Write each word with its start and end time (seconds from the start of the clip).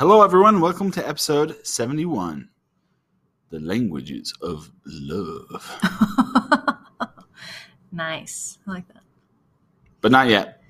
Hello, 0.00 0.22
everyone. 0.22 0.62
Welcome 0.62 0.90
to 0.92 1.06
episode 1.06 1.58
71 1.62 2.48
The 3.50 3.60
Languages 3.60 4.32
of 4.40 4.70
Love. 4.86 5.78
nice. 7.92 8.56
I 8.66 8.70
like 8.70 8.88
that. 8.88 9.02
But 10.00 10.10
not 10.10 10.28
yet. 10.28 10.62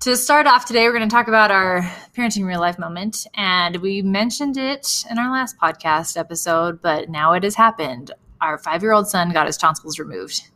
To 0.00 0.14
start 0.14 0.46
off 0.46 0.66
today, 0.66 0.84
we're 0.84 0.92
going 0.92 1.08
to 1.08 1.10
talk 1.10 1.26
about 1.26 1.50
our 1.50 1.80
parenting 2.14 2.44
real 2.44 2.60
life 2.60 2.78
moment. 2.78 3.26
And 3.34 3.76
we 3.76 4.02
mentioned 4.02 4.58
it 4.58 5.06
in 5.10 5.18
our 5.18 5.32
last 5.32 5.56
podcast 5.56 6.18
episode, 6.18 6.82
but 6.82 7.08
now 7.08 7.32
it 7.32 7.44
has 7.44 7.54
happened. 7.54 8.10
Our 8.42 8.58
five 8.58 8.82
year 8.82 8.92
old 8.92 9.08
son 9.08 9.32
got 9.32 9.46
his 9.46 9.56
tonsils 9.56 9.98
removed, 9.98 10.50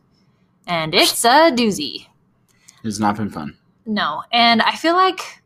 and 0.67 0.93
it's 0.93 1.25
a 1.25 1.49
doozy. 1.51 2.05
It's 2.83 2.99
not 2.99 3.17
been 3.17 3.31
fun. 3.31 3.57
No. 3.87 4.21
And 4.31 4.61
I 4.61 4.75
feel 4.75 4.93
like 4.93 5.41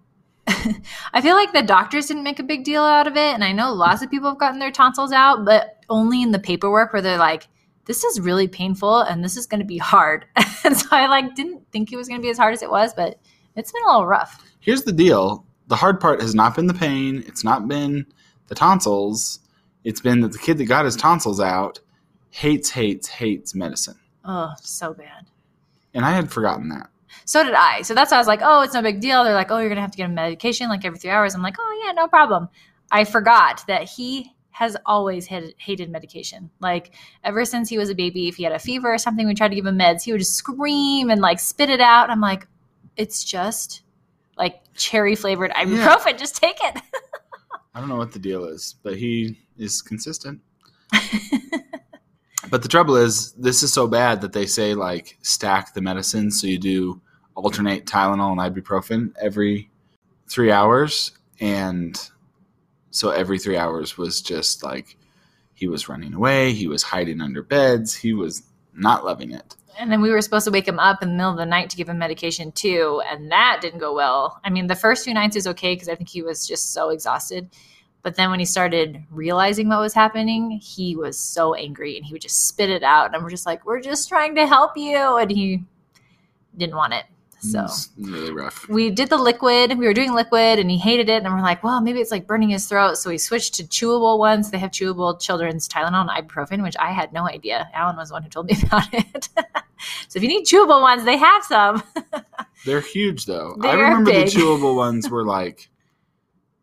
I 1.14 1.22
feel 1.22 1.36
like 1.36 1.54
the 1.54 1.62
doctors 1.62 2.08
didn't 2.08 2.24
make 2.24 2.40
a 2.40 2.44
big 2.44 2.64
deal 2.64 2.84
out 2.84 3.08
of 3.08 3.16
it. 3.16 3.34
And 3.34 3.44
I 3.44 3.52
know 3.52 3.74
lots 3.74 4.02
of 4.02 4.10
people 4.10 4.30
have 4.30 4.40
gotten 4.40 4.60
their 4.60 4.72
tonsils 4.72 5.12
out, 5.12 5.46
but 5.46 5.84
only 5.90 6.22
in 6.22 6.32
the 6.32 6.40
paperwork 6.40 6.94
where 6.94 7.02
they're 7.02 7.18
like, 7.18 7.48
this 7.86 8.04
is 8.04 8.20
really 8.20 8.48
painful 8.48 9.02
and 9.02 9.24
this 9.24 9.38
is 9.38 9.48
going 9.48 9.60
to 9.60 9.66
be 9.66 9.78
hard. 9.78 10.26
and 10.64 10.78
so 10.78 10.88
I 10.92 11.08
like 11.08 11.36
didn't 11.36 11.72
think 11.72 11.92
it 11.92 11.98
was 11.98 12.08
going 12.08 12.20
to 12.20 12.26
be 12.26 12.30
as 12.30 12.38
hard 12.38 12.54
as 12.54 12.62
it 12.62 12.70
was, 12.70 12.94
but 12.94 13.20
it's 13.56 13.72
been 13.72 13.84
a 13.84 13.88
little 13.88 14.08
rough. 14.08 14.44
Here's 14.60 14.84
the 14.84 14.92
deal. 14.92 15.46
The 15.68 15.76
hard 15.76 16.00
part 16.00 16.22
has 16.22 16.34
not 16.34 16.56
been 16.56 16.68
the 16.68 16.74
pain. 16.74 17.24
It's 17.28 17.44
not 17.44 17.68
been 17.68 18.06
the 18.48 18.56
tonsils. 18.56 19.40
It's 19.84 20.02
been 20.02 20.22
that 20.22 20.32
the 20.32 20.40
kid 20.40 20.58
that 20.58 20.66
got 20.66 20.86
his 20.86 20.96
tonsils 20.96 21.40
out 21.40 21.80
hates, 22.32 22.70
hates, 22.70 23.08
hates 23.08 23.56
medicine. 23.56 23.98
Oh, 24.26 24.54
so 24.62 24.94
bad. 24.94 25.28
And 25.94 26.06
I 26.06 26.12
had 26.12 26.32
forgotten 26.32 26.70
that. 26.70 26.90
So 27.26 27.44
did 27.44 27.54
I. 27.54 27.82
So 27.82 27.94
that's 27.94 28.12
why 28.12 28.18
I 28.18 28.20
was 28.20 28.28
like, 28.28 28.42
oh, 28.44 28.62
it's 28.62 28.74
no 28.74 28.82
big 28.82 29.00
deal. 29.00 29.24
They're 29.24 29.34
like, 29.34 29.52
oh, 29.52 29.58
you're 29.58 29.70
going 29.70 29.78
to 29.78 29.82
have 29.82 29.92
to 29.92 29.98
get 29.98 30.06
him 30.06 30.16
medication 30.16 30.70
like 30.70 30.86
every 30.86 31.00
three 31.00 31.12
hours. 31.12 31.36
I'm 31.36 31.42
like, 31.42 31.56
oh, 31.60 31.84
yeah, 31.86 31.92
no 31.94 32.08
problem. 32.08 32.50
I 32.92 33.04
forgot 33.04 33.64
that 33.68 33.84
he 33.84 34.34
has 34.52 34.76
always 34.86 35.26
hated, 35.26 35.56
hated 35.58 35.90
medication. 35.90 36.50
Like 36.60 36.94
ever 37.24 37.46
since 37.46 37.70
he 37.70 37.78
was 37.78 37.90
a 37.90 37.96
baby, 37.96 38.28
if 38.28 38.36
he 38.36 38.44
had 38.44 38.52
a 38.52 38.60
fever 38.60 38.94
or 38.94 38.98
something, 38.98 39.26
we 39.26 39.34
tried 39.34 39.50
to 39.50 39.56
give 39.56 39.66
him 39.66 39.80
meds, 39.80 40.04
he 40.04 40.12
would 40.12 40.20
just 40.20 40.36
scream 40.36 41.10
and 41.10 41.22
like 41.22 41.40
spit 41.40 41.70
it 41.70 41.80
out. 41.80 42.10
I'm 42.10 42.20
like, 42.20 42.46
it's 42.98 43.24
just 43.24 43.84
like 44.38 44.62
cherry 44.76 45.16
flavored 45.16 45.52
ibuprofen. 45.52 46.12
Yeah. 46.12 46.18
Just 46.18 46.36
take 46.36 46.58
it. 46.62 46.82
I 47.74 47.80
don't 47.80 47.88
know 47.88 47.96
what 47.96 48.12
the 48.12 48.20
deal 48.20 48.46
is, 48.46 48.76
but 48.84 48.98
he 48.98 49.40
is 49.58 49.82
consistent. 49.82 50.42
but 52.50 52.62
the 52.62 52.68
trouble 52.68 52.96
is, 52.96 53.34
this 53.34 53.64
is 53.64 53.72
so 53.72 53.88
bad 53.88 54.22
that 54.22 54.34
they 54.34 54.46
say 54.46 54.74
like 54.74 55.18
stack 55.22 55.74
the 55.74 55.82
medicine. 55.82 56.32
So 56.32 56.48
you 56.48 56.60
do 56.60 57.02
alternate 57.36 57.86
Tylenol 57.86 58.32
and 58.32 58.56
ibuprofen 58.56 59.14
every 59.20 59.70
three 60.28 60.52
hours. 60.52 61.12
And 61.40 62.00
so 62.92 63.12
every 63.12 63.40
three 63.40 63.58
hours 63.58 63.98
was 63.98 64.22
just 64.22 64.64
like 64.64 64.98
he 65.54 65.68
was 65.68 65.90
running 65.90 66.14
away, 66.14 66.54
he 66.54 66.68
was 66.68 66.84
hiding 66.84 67.22
under 67.22 67.44
beds, 67.44 67.94
he 67.96 68.14
was 68.14 68.44
not 68.74 69.06
loving 69.06 69.32
it. 69.32 69.56
And 69.78 69.92
then 69.92 70.02
we 70.02 70.12
were 70.12 70.22
supposed 70.22 70.46
to 70.46 70.52
wake 70.52 70.68
him 70.68 70.80
up 70.80 71.02
in 71.02 71.10
the 71.10 71.16
middle 71.16 71.32
of 71.32 71.38
the 71.38 71.46
night 71.46 71.70
to 71.70 71.78
give 71.78 71.88
him 71.88 71.98
medication 71.98 72.52
too, 72.52 73.02
and 73.10 73.32
that 73.32 73.60
didn't 73.62 73.80
go 73.80 73.94
well. 73.94 74.40
I 74.44 74.50
mean, 74.50 74.68
the 74.68 74.76
first 74.76 75.06
two 75.06 75.14
nights 75.14 75.38
is 75.38 75.48
okay 75.48 75.74
because 75.74 75.88
I 75.88 75.96
think 75.96 76.10
he 76.10 76.22
was 76.22 76.46
just 76.46 76.74
so 76.74 76.90
exhausted. 76.90 77.50
But 78.02 78.16
then 78.16 78.30
when 78.30 78.40
he 78.40 78.46
started 78.46 79.04
realizing 79.12 79.68
what 79.68 79.80
was 79.80 79.94
happening, 79.94 80.52
he 80.52 80.96
was 80.96 81.20
so 81.20 81.54
angry 81.54 81.98
and 81.98 82.06
he 82.06 82.14
would 82.14 82.22
just 82.22 82.48
spit 82.48 82.70
it 82.70 82.84
out. 82.84 83.14
And 83.14 83.22
we're 83.24 83.30
just 83.30 83.46
like, 83.46 83.66
we're 83.66 83.82
just 83.82 84.08
trying 84.08 84.36
to 84.36 84.48
help 84.48 84.78
you. 84.78 85.18
And 85.18 85.30
he 85.30 85.64
didn't 86.58 86.76
want 86.76 86.94
it. 86.94 87.06
So 87.42 87.66
really 87.98 88.34
rough. 88.34 88.68
We 88.68 88.90
did 88.90 89.10
the 89.10 89.18
liquid. 89.18 89.78
We 89.78 89.86
were 89.86 89.94
doing 89.94 90.14
liquid, 90.14 90.60
and 90.60 90.70
he 90.70 90.78
hated 90.78 91.08
it. 91.08 91.24
And 91.24 91.34
we're 91.34 91.42
like, 91.42 91.64
well, 91.64 91.80
maybe 91.80 92.02
it's 92.02 92.12
like 92.12 92.28
burning 92.28 92.50
his 92.50 92.66
throat. 92.68 92.98
So 92.98 93.10
we 93.10 93.18
switched 93.18 93.54
to 93.56 93.64
chewable 93.64 94.20
ones. 94.20 94.52
They 94.52 94.58
have 94.58 94.72
chewable 94.72 95.20
children's 95.20 95.68
Tylenol 95.68 96.10
and 96.10 96.10
ibuprofen, 96.10 96.62
which 96.62 96.76
I 96.78 96.92
had 96.92 97.14
no 97.14 97.28
idea. 97.28 97.70
Alan 97.74 97.96
was 97.96 98.10
the 98.10 98.16
one 98.16 98.24
who 98.24 98.30
told 98.30 98.48
me 98.48 98.58
about 98.64 98.94
it. 98.94 99.30
so 100.10 100.18
if 100.18 100.22
you 100.22 100.28
need 100.28 100.46
chewable 100.46 100.82
ones, 100.82 101.06
they 101.06 101.16
have 101.18 101.44
some. 101.46 101.82
They're 102.66 102.82
huge, 102.82 103.26
though. 103.26 103.56
They 103.62 103.70
I 103.70 103.74
remember 103.76 104.12
big. 104.12 104.28
the 104.28 104.32
chewable 104.38 104.76
ones 104.76 105.10
were 105.10 105.24
like 105.24 105.70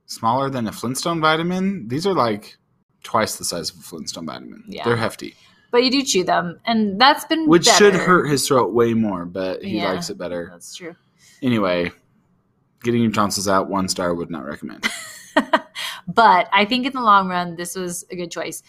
smaller 0.06 0.50
than 0.50 0.66
a 0.66 0.72
Flintstone 0.72 1.20
vitamin. 1.20 1.88
These 1.88 2.06
are 2.06 2.14
like 2.14 2.56
twice 3.02 3.36
the 3.36 3.44
size 3.44 3.70
of 3.70 3.76
a 3.76 3.82
Flintstone 3.82 4.26
vitamin. 4.26 4.64
Yeah. 4.68 4.84
They're 4.84 4.96
hefty 4.96 5.36
but 5.76 5.84
you 5.84 5.90
do 5.90 6.02
chew 6.02 6.24
them, 6.24 6.58
and 6.64 6.98
that's 6.98 7.26
been 7.26 7.46
which 7.46 7.66
better. 7.66 7.76
should 7.76 7.94
hurt 7.94 8.30
his 8.30 8.48
throat 8.48 8.72
way 8.72 8.94
more, 8.94 9.26
but 9.26 9.62
he 9.62 9.76
yeah, 9.76 9.92
likes 9.92 10.08
it 10.08 10.16
better. 10.16 10.48
That's 10.50 10.74
true. 10.74 10.96
Anyway, 11.42 11.92
getting 12.82 13.02
your 13.02 13.12
tonsils 13.12 13.46
out, 13.46 13.68
one 13.68 13.88
star 13.88 14.14
would 14.14 14.30
not 14.30 14.46
recommend. 14.46 14.86
but 16.08 16.48
I 16.50 16.64
think 16.64 16.86
in 16.86 16.94
the 16.94 17.02
long 17.02 17.28
run, 17.28 17.56
this 17.56 17.74
was 17.74 18.06
a 18.10 18.16
good 18.16 18.30
choice. 18.30 18.62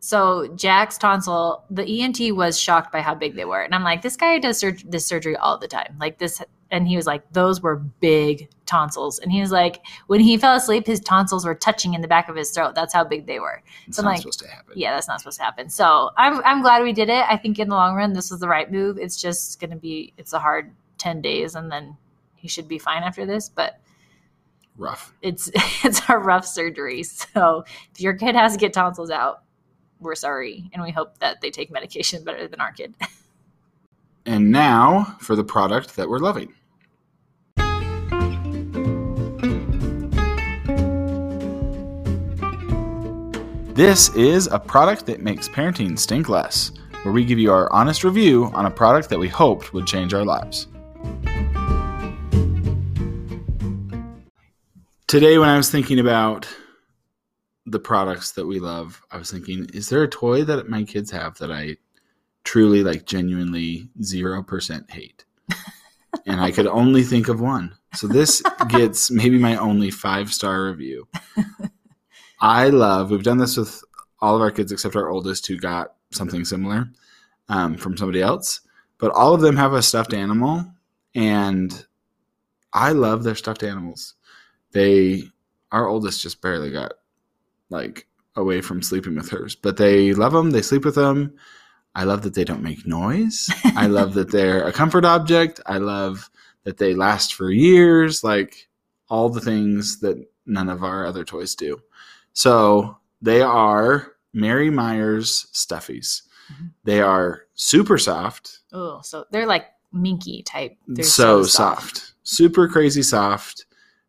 So 0.00 0.48
Jack's 0.56 0.98
tonsil, 0.98 1.64
the 1.70 2.02
ENT 2.02 2.36
was 2.36 2.60
shocked 2.60 2.92
by 2.92 3.00
how 3.00 3.14
big 3.14 3.34
they 3.34 3.46
were, 3.46 3.62
and 3.62 3.74
I'm 3.74 3.84
like, 3.84 4.02
this 4.02 4.16
guy 4.16 4.38
does 4.38 4.58
sur- 4.58 4.76
this 4.84 5.06
surgery 5.06 5.36
all 5.36 5.56
the 5.56 5.68
time. 5.68 5.96
Like 5.98 6.18
this 6.18 6.42
and 6.72 6.88
he 6.88 6.96
was 6.96 7.06
like, 7.06 7.30
those 7.32 7.60
were 7.60 7.76
big 7.76 8.48
tonsils. 8.64 9.18
And 9.18 9.30
he 9.30 9.42
was 9.42 9.52
like, 9.52 9.84
when 10.06 10.20
he 10.20 10.38
fell 10.38 10.56
asleep, 10.56 10.86
his 10.86 11.00
tonsils 11.00 11.44
were 11.44 11.54
touching 11.54 11.92
in 11.92 12.00
the 12.00 12.08
back 12.08 12.30
of 12.30 12.34
his 12.34 12.50
throat. 12.50 12.74
That's 12.74 12.94
how 12.94 13.04
big 13.04 13.26
they 13.26 13.38
were. 13.38 13.62
It's 13.86 13.98
so 13.98 14.02
not 14.02 14.08
like, 14.08 14.18
supposed 14.20 14.40
to 14.40 14.48
happen. 14.48 14.72
Yeah, 14.74 14.94
that's 14.94 15.06
not 15.06 15.20
supposed 15.20 15.36
to 15.36 15.44
happen. 15.44 15.68
So 15.68 16.10
I'm 16.16 16.42
I'm 16.44 16.62
glad 16.62 16.82
we 16.82 16.94
did 16.94 17.10
it. 17.10 17.24
I 17.28 17.36
think 17.36 17.58
in 17.58 17.68
the 17.68 17.76
long 17.76 17.94
run, 17.94 18.14
this 18.14 18.30
was 18.30 18.40
the 18.40 18.48
right 18.48 18.72
move. 18.72 18.98
It's 18.98 19.20
just 19.20 19.60
gonna 19.60 19.76
be 19.76 20.14
it's 20.16 20.32
a 20.32 20.38
hard 20.38 20.74
ten 20.96 21.20
days, 21.20 21.54
and 21.54 21.70
then 21.70 21.96
he 22.34 22.48
should 22.48 22.68
be 22.68 22.78
fine 22.78 23.02
after 23.02 23.26
this. 23.26 23.50
But 23.50 23.78
rough. 24.78 25.14
It's 25.20 25.50
it's 25.84 26.00
a 26.08 26.16
rough 26.16 26.46
surgery. 26.46 27.02
So 27.02 27.64
if 27.94 28.00
your 28.00 28.14
kid 28.14 28.34
has 28.34 28.54
to 28.54 28.58
get 28.58 28.72
tonsils 28.72 29.10
out, 29.10 29.42
we're 30.00 30.14
sorry, 30.14 30.70
and 30.72 30.82
we 30.82 30.90
hope 30.90 31.18
that 31.18 31.42
they 31.42 31.50
take 31.50 31.70
medication 31.70 32.24
better 32.24 32.48
than 32.48 32.62
our 32.62 32.72
kid. 32.72 32.94
And 34.24 34.52
now 34.52 35.16
for 35.18 35.34
the 35.34 35.42
product 35.42 35.96
that 35.96 36.08
we're 36.08 36.18
loving. 36.18 36.54
This 43.74 44.14
is 44.14 44.48
a 44.48 44.58
product 44.58 45.06
that 45.06 45.22
makes 45.22 45.48
parenting 45.48 45.98
stink 45.98 46.28
less, 46.28 46.72
where 47.04 47.12
we 47.14 47.24
give 47.24 47.38
you 47.38 47.50
our 47.50 47.72
honest 47.72 48.04
review 48.04 48.50
on 48.52 48.66
a 48.66 48.70
product 48.70 49.08
that 49.08 49.18
we 49.18 49.28
hoped 49.28 49.72
would 49.72 49.86
change 49.86 50.12
our 50.12 50.26
lives. 50.26 50.66
Today, 55.06 55.38
when 55.38 55.48
I 55.48 55.56
was 55.56 55.70
thinking 55.70 56.00
about 56.00 56.46
the 57.64 57.78
products 57.78 58.32
that 58.32 58.44
we 58.44 58.60
love, 58.60 59.00
I 59.10 59.16
was 59.16 59.30
thinking, 59.30 59.66
is 59.72 59.88
there 59.88 60.02
a 60.02 60.08
toy 60.08 60.44
that 60.44 60.68
my 60.68 60.84
kids 60.84 61.10
have 61.10 61.38
that 61.38 61.50
I 61.50 61.78
truly, 62.44 62.84
like, 62.84 63.06
genuinely 63.06 63.88
0% 64.02 64.90
hate? 64.90 65.24
and 66.26 66.42
I 66.42 66.50
could 66.50 66.66
only 66.66 67.04
think 67.04 67.28
of 67.28 67.40
one. 67.40 67.74
So 67.94 68.06
this 68.06 68.42
gets 68.68 69.10
maybe 69.10 69.38
my 69.38 69.56
only 69.56 69.90
five 69.90 70.30
star 70.30 70.66
review. 70.66 71.08
I 72.42 72.70
love. 72.70 73.12
We've 73.12 73.22
done 73.22 73.38
this 73.38 73.56
with 73.56 73.84
all 74.20 74.34
of 74.34 74.42
our 74.42 74.50
kids 74.50 74.72
except 74.72 74.96
our 74.96 75.08
oldest, 75.08 75.46
who 75.46 75.56
got 75.56 75.94
something 76.10 76.44
similar 76.44 76.90
um, 77.48 77.76
from 77.76 77.96
somebody 77.96 78.20
else. 78.20 78.60
But 78.98 79.12
all 79.12 79.32
of 79.32 79.40
them 79.40 79.56
have 79.56 79.72
a 79.72 79.82
stuffed 79.82 80.12
animal, 80.12 80.66
and 81.14 81.86
I 82.72 82.92
love 82.92 83.22
their 83.22 83.36
stuffed 83.36 83.62
animals. 83.62 84.14
They, 84.72 85.22
our 85.70 85.86
oldest, 85.86 86.20
just 86.20 86.42
barely 86.42 86.72
got 86.72 86.94
like 87.70 88.08
away 88.34 88.60
from 88.60 88.82
sleeping 88.82 89.14
with 89.14 89.30
hers, 89.30 89.54
but 89.54 89.76
they 89.76 90.12
love 90.12 90.32
them. 90.32 90.50
They 90.50 90.62
sleep 90.62 90.84
with 90.84 90.96
them. 90.96 91.36
I 91.94 92.04
love 92.04 92.22
that 92.22 92.34
they 92.34 92.44
don't 92.44 92.62
make 92.62 92.86
noise. 92.86 93.50
I 93.76 93.86
love 93.86 94.14
that 94.14 94.32
they're 94.32 94.66
a 94.66 94.72
comfort 94.72 95.04
object. 95.04 95.60
I 95.66 95.78
love 95.78 96.28
that 96.64 96.78
they 96.78 96.94
last 96.94 97.34
for 97.34 97.50
years. 97.50 98.24
Like 98.24 98.68
all 99.08 99.28
the 99.28 99.40
things 99.40 100.00
that 100.00 100.26
none 100.44 100.68
of 100.68 100.82
our 100.82 101.06
other 101.06 101.24
toys 101.24 101.54
do. 101.54 101.80
So 102.32 102.98
they 103.20 103.42
are 103.42 104.14
Mary 104.32 104.70
Meyer's 104.70 105.46
stuffies. 105.52 106.22
Mm-hmm. 106.52 106.66
They 106.84 107.00
are 107.00 107.42
super 107.54 107.98
soft. 107.98 108.60
Oh, 108.72 109.00
so 109.02 109.26
they're 109.30 109.46
like 109.46 109.66
minky 109.92 110.42
type. 110.42 110.76
They're 110.88 111.04
so, 111.04 111.42
so 111.42 111.48
soft. 111.48 111.96
soft. 111.98 112.12
Super 112.22 112.68
crazy 112.68 113.02
soft. 113.02 113.66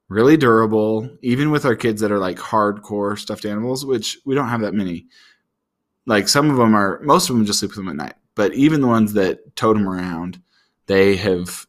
really 0.09 0.37
durable, 0.37 1.09
even 1.21 1.51
with 1.51 1.65
our 1.65 1.75
kids 1.75 2.01
that 2.01 2.11
are 2.11 2.19
like 2.19 2.37
hardcore 2.37 3.17
stuffed 3.17 3.45
animals, 3.45 3.85
which 3.85 4.19
we 4.25 4.35
don't 4.35 4.49
have 4.49 4.61
that 4.61 4.73
many. 4.73 5.07
Like 6.05 6.27
some 6.27 6.49
of 6.49 6.57
them 6.57 6.75
are, 6.75 6.99
most 7.03 7.29
of 7.29 7.35
them 7.35 7.45
just 7.45 7.59
sleep 7.59 7.71
with 7.71 7.77
them 7.77 7.89
at 7.89 7.95
night. 7.95 8.15
But 8.35 8.53
even 8.53 8.81
the 8.81 8.87
ones 8.87 9.13
that 9.13 9.55
tote 9.55 9.75
them 9.75 9.87
around, 9.87 10.41
they 10.87 11.15
have 11.15 11.65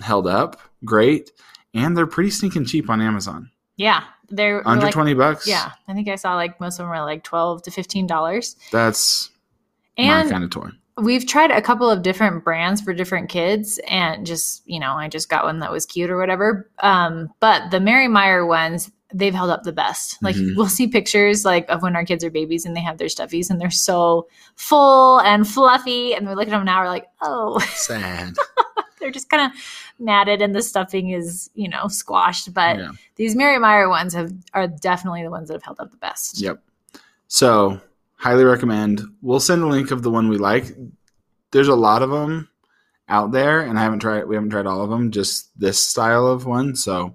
held 0.00 0.26
up 0.26 0.60
great, 0.84 1.32
and 1.74 1.96
they're 1.96 2.06
pretty 2.06 2.30
stinking 2.30 2.64
cheap 2.66 2.88
on 2.88 3.00
Amazon. 3.00 3.50
Yeah, 3.76 4.04
they're 4.30 4.66
Under 4.66 4.86
like, 4.86 4.92
twenty 4.94 5.14
bucks. 5.14 5.46
Yeah, 5.46 5.70
I 5.88 5.94
think 5.94 6.08
I 6.08 6.16
saw 6.16 6.34
like 6.34 6.58
most 6.60 6.74
of 6.78 6.84
them 6.84 6.88
were 6.90 7.00
like 7.04 7.22
twelve 7.24 7.62
to 7.64 7.70
fifteen 7.70 8.06
dollars. 8.06 8.56
that's 8.72 9.30
And 9.98 10.26
my 10.28 10.32
kind 10.32 10.44
of 10.44 10.50
toy. 10.50 10.68
we've 10.98 11.26
tried 11.26 11.50
a 11.50 11.60
couple 11.62 11.90
of 11.90 12.02
different 12.02 12.42
brands 12.42 12.80
for 12.80 12.92
different 12.94 13.28
kids 13.28 13.78
and 13.88 14.24
just 14.26 14.62
you 14.66 14.80
know 14.80 14.92
i 14.94 15.08
just 15.08 15.28
got 15.28 15.44
one 15.44 15.58
that 15.60 15.70
was 15.70 15.84
cute 15.84 16.08
or 16.10 16.16
whatever 16.16 16.70
um, 16.80 17.28
but 17.40 17.70
the 17.70 17.78
mary 17.80 18.08
meyer 18.08 18.46
ones 18.46 18.90
they've 19.14 19.34
held 19.34 19.50
up 19.50 19.62
the 19.62 19.72
best 19.72 20.16
like 20.22 20.34
Mhm. 20.36 20.56
we'll 20.56 20.68
see 20.68 20.88
pictures 20.88 21.44
like 21.44 21.68
of 21.68 21.82
when 21.82 21.94
our 21.96 22.04
kids 22.04 22.24
are 22.24 22.30
babies 22.30 22.64
and 22.64 22.74
they 22.74 22.80
have 22.80 22.96
their 22.98 23.08
stuffies 23.08 23.50
and 23.50 23.60
they're 23.60 23.70
so 23.70 24.26
full 24.56 25.20
and 25.20 25.46
fluffy 25.46 26.14
and 26.14 26.26
we 26.26 26.34
look 26.34 26.48
at 26.48 26.50
them 26.50 26.64
now 26.64 26.80
we're 26.80 26.88
like 26.88 27.06
oh 27.20 27.58
Sad. 27.74 28.34
they're 28.98 29.10
just 29.10 29.28
kind 29.28 29.50
of 29.50 29.58
matted 29.98 30.40
and 30.40 30.54
the 30.54 30.62
stuffing 30.62 31.10
is 31.10 31.50
you 31.54 31.68
know 31.68 31.88
squashed 31.88 32.52
but 32.54 32.78
yeah. 32.78 32.90
these 33.16 33.34
mary 33.34 33.58
meyer 33.58 33.88
ones 33.88 34.14
have 34.14 34.32
are 34.54 34.66
definitely 34.66 35.22
the 35.22 35.30
ones 35.30 35.48
that 35.48 35.54
have 35.54 35.62
held 35.62 35.80
up 35.80 35.90
the 35.90 35.96
best 35.98 36.40
Yep. 36.40 36.62
So 37.28 37.80
highly 38.16 38.44
recommend. 38.44 39.02
We'll 39.22 39.40
send 39.40 39.62
a 39.62 39.66
link 39.66 39.90
of 39.90 40.02
the 40.02 40.10
one 40.10 40.28
we 40.28 40.38
like. 40.38 40.66
There's 41.50 41.68
a 41.68 41.74
lot 41.74 42.02
of 42.02 42.10
them 42.10 42.48
out 43.08 43.32
there, 43.32 43.60
and 43.60 43.78
I 43.78 43.82
haven't 43.82 44.00
tried. 44.00 44.24
We 44.24 44.34
haven't 44.34 44.50
tried 44.50 44.66
all 44.66 44.82
of 44.82 44.90
them. 44.90 45.10
Just 45.10 45.58
this 45.58 45.78
style 45.78 46.26
of 46.26 46.46
one. 46.46 46.76
So 46.76 47.14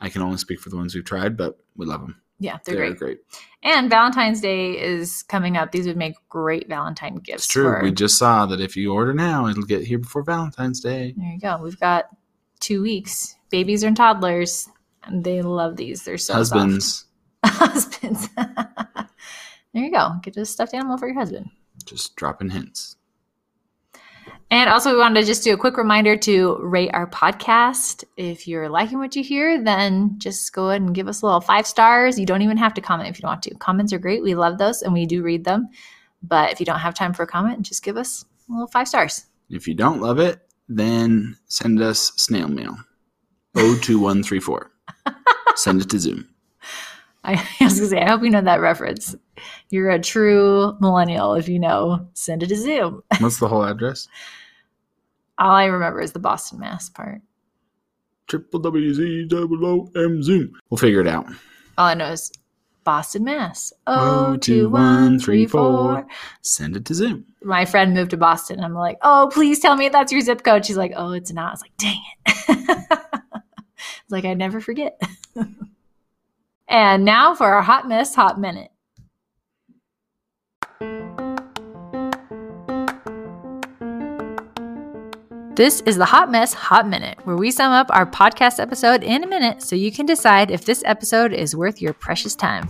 I 0.00 0.08
can 0.08 0.22
only 0.22 0.38
speak 0.38 0.60
for 0.60 0.70
the 0.70 0.76
ones 0.76 0.94
we've 0.94 1.04
tried, 1.04 1.36
but 1.36 1.58
we 1.76 1.86
love 1.86 2.00
them. 2.00 2.20
Yeah 2.40 2.58
they're, 2.64 2.74
They're 2.74 2.86
great 2.94 2.98
great. 2.98 3.18
and 3.62 3.88
valentine's 3.90 4.40
day 4.40 4.72
is 4.72 5.22
coming 5.24 5.56
up 5.56 5.70
these 5.70 5.86
would 5.86 5.96
make 5.96 6.14
great 6.28 6.68
valentine 6.68 7.16
gifts 7.16 7.44
It's 7.44 7.46
true. 7.46 7.64
for- 7.64 7.82
We 7.82 7.92
just 7.92 8.18
saw 8.18 8.46
that 8.46 8.60
if 8.60 8.76
you 8.76 8.92
order 8.92 9.14
now, 9.14 9.46
it'll 9.46 9.62
get 9.64 9.84
here 9.84 9.98
before 9.98 10.22
Valentine's 10.22 10.80
Day. 10.80 11.14
There 11.16 11.32
you 11.32 11.38
go. 11.38 11.58
We've 11.62 11.78
got 11.78 12.06
two 12.60 12.82
weeks. 12.82 13.36
Babies 13.50 13.82
and 13.82 13.96
toddlers, 13.96 14.68
and 15.04 15.22
they 15.24 15.42
love 15.42 15.76
these. 15.76 16.02
They're 16.04 16.18
so 16.18 16.42
soft. 16.42 16.52
Husbands, 16.60 17.06
husbands. 17.44 18.28
there 18.36 19.84
you 19.84 19.90
go. 19.90 20.12
Get 20.22 20.36
a 20.36 20.44
stuffed 20.46 20.74
animal 20.74 20.96
for 20.98 21.06
your 21.06 21.18
husband. 21.18 21.50
just 21.84 22.16
dropping 22.16 22.50
hints. 22.50 22.96
And 24.52 24.68
also, 24.68 24.92
we 24.92 24.98
wanted 24.98 25.20
to 25.20 25.26
just 25.26 25.44
do 25.44 25.54
a 25.54 25.56
quick 25.56 25.76
reminder 25.76 26.16
to 26.16 26.56
rate 26.60 26.90
our 26.92 27.06
podcast. 27.06 28.02
If 28.16 28.48
you're 28.48 28.68
liking 28.68 28.98
what 28.98 29.14
you 29.14 29.22
hear, 29.22 29.62
then 29.62 30.18
just 30.18 30.52
go 30.52 30.70
ahead 30.70 30.82
and 30.82 30.94
give 30.94 31.06
us 31.06 31.22
a 31.22 31.26
little 31.26 31.40
five 31.40 31.68
stars. 31.68 32.18
You 32.18 32.26
don't 32.26 32.42
even 32.42 32.56
have 32.56 32.74
to 32.74 32.80
comment 32.80 33.08
if 33.08 33.16
you 33.16 33.22
don't 33.22 33.30
want 33.30 33.42
to. 33.44 33.54
Comments 33.56 33.92
are 33.92 33.98
great. 33.98 34.24
We 34.24 34.34
love 34.34 34.58
those 34.58 34.82
and 34.82 34.92
we 34.92 35.06
do 35.06 35.22
read 35.22 35.44
them. 35.44 35.68
But 36.22 36.50
if 36.52 36.58
you 36.58 36.66
don't 36.66 36.80
have 36.80 36.94
time 36.94 37.14
for 37.14 37.22
a 37.22 37.28
comment, 37.28 37.62
just 37.62 37.84
give 37.84 37.96
us 37.96 38.24
a 38.48 38.52
little 38.52 38.66
five 38.66 38.88
stars. 38.88 39.26
If 39.50 39.68
you 39.68 39.74
don't 39.74 40.00
love 40.00 40.18
it, 40.18 40.40
then 40.68 41.36
send 41.46 41.80
us 41.80 42.12
snail 42.16 42.48
mail. 42.48 42.76
02134. 43.54 44.70
Send 45.56 45.82
it 45.82 45.90
to 45.90 45.98
Zoom. 45.98 46.28
I 47.24 47.32
was 47.60 47.74
gonna 47.74 47.88
say, 47.88 48.00
I 48.00 48.08
hope 48.08 48.22
you 48.22 48.30
know 48.30 48.40
that 48.40 48.60
reference. 48.60 49.14
You're 49.68 49.90
a 49.90 49.98
true 49.98 50.76
millennial 50.80 51.34
if 51.34 51.48
you 51.48 51.58
know. 51.58 52.08
Send 52.14 52.42
it 52.42 52.48
to 52.48 52.56
Zoom. 52.56 53.02
What's 53.18 53.38
the 53.38 53.48
whole 53.48 53.64
address? 53.64 54.08
All 55.40 55.50
I 55.50 55.64
remember 55.64 56.00
is 56.00 56.12
the 56.12 56.18
Boston 56.20 56.60
Mass 56.60 56.88
part. 56.88 57.20
Triple 58.28 58.60
W 58.60 58.94
Z 58.94 59.26
double 59.28 59.66
O 59.66 59.90
M 59.96 60.22
Zoom. 60.22 60.52
We'll 60.70 60.78
figure 60.78 61.00
it 61.00 61.08
out. 61.08 61.26
All 61.78 61.86
I 61.88 61.94
know 61.94 62.12
is 62.12 62.30
Boston, 62.84 63.24
Mass. 63.24 63.72
Oh, 63.86 64.26
Oh, 64.32 64.36
two, 64.36 64.68
one, 64.68 65.18
three, 65.18 65.46
four. 65.46 66.06
Send 66.42 66.76
it 66.76 66.84
to 66.86 66.94
Zoom. 66.94 67.24
My 67.42 67.64
friend 67.64 67.94
moved 67.94 68.10
to 68.10 68.16
Boston. 68.16 68.60
I'm 68.62 68.74
like, 68.74 68.98
oh, 69.02 69.30
please 69.32 69.58
tell 69.60 69.76
me 69.76 69.88
that's 69.88 70.12
your 70.12 70.20
zip 70.20 70.42
code. 70.44 70.64
She's 70.64 70.76
like, 70.76 70.92
oh, 70.96 71.12
it's 71.12 71.32
not. 71.32 71.48
I 71.48 71.52
was 71.52 71.62
like, 71.62 71.76
dang 71.76 72.00
it. 72.26 72.86
it's 74.02 74.10
like, 74.10 74.24
I 74.24 74.34
never 74.34 74.60
forget. 74.60 75.00
and 76.68 77.04
now 77.04 77.34
for 77.34 77.46
our 77.46 77.62
hot 77.62 77.88
mess, 77.88 78.14
hot 78.14 78.40
minute. 78.40 78.70
This 85.60 85.82
is 85.82 85.98
the 85.98 86.06
Hot 86.06 86.30
Mess 86.30 86.54
Hot 86.54 86.88
Minute, 86.88 87.18
where 87.24 87.36
we 87.36 87.50
sum 87.50 87.70
up 87.70 87.88
our 87.90 88.06
podcast 88.06 88.58
episode 88.58 89.02
in 89.02 89.22
a 89.22 89.26
minute 89.26 89.60
so 89.60 89.76
you 89.76 89.92
can 89.92 90.06
decide 90.06 90.50
if 90.50 90.64
this 90.64 90.82
episode 90.86 91.34
is 91.34 91.54
worth 91.54 91.82
your 91.82 91.92
precious 91.92 92.34
time. 92.34 92.66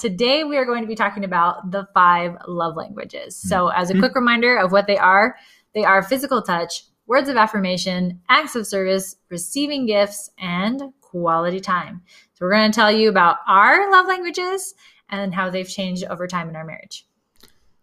Today, 0.00 0.44
we 0.44 0.56
are 0.56 0.64
going 0.64 0.82
to 0.82 0.86
be 0.86 0.94
talking 0.94 1.24
about 1.24 1.72
the 1.72 1.88
five 1.94 2.36
love 2.46 2.76
languages. 2.76 3.34
So, 3.34 3.70
as 3.70 3.90
a 3.90 3.98
quick 3.98 4.14
reminder 4.14 4.56
of 4.56 4.70
what 4.70 4.86
they 4.86 4.98
are, 4.98 5.34
they 5.74 5.82
are 5.82 6.00
physical 6.00 6.40
touch, 6.40 6.84
words 7.08 7.28
of 7.28 7.36
affirmation, 7.36 8.20
acts 8.28 8.54
of 8.54 8.68
service, 8.68 9.16
receiving 9.30 9.86
gifts, 9.86 10.30
and 10.38 10.80
quality 11.00 11.58
time. 11.58 12.02
So, 12.34 12.44
we're 12.44 12.52
going 12.52 12.70
to 12.70 12.76
tell 12.76 12.92
you 12.92 13.08
about 13.08 13.38
our 13.48 13.90
love 13.90 14.06
languages 14.06 14.76
and 15.08 15.34
how 15.34 15.50
they've 15.50 15.68
changed 15.68 16.04
over 16.04 16.28
time 16.28 16.48
in 16.48 16.54
our 16.54 16.64
marriage. 16.64 17.04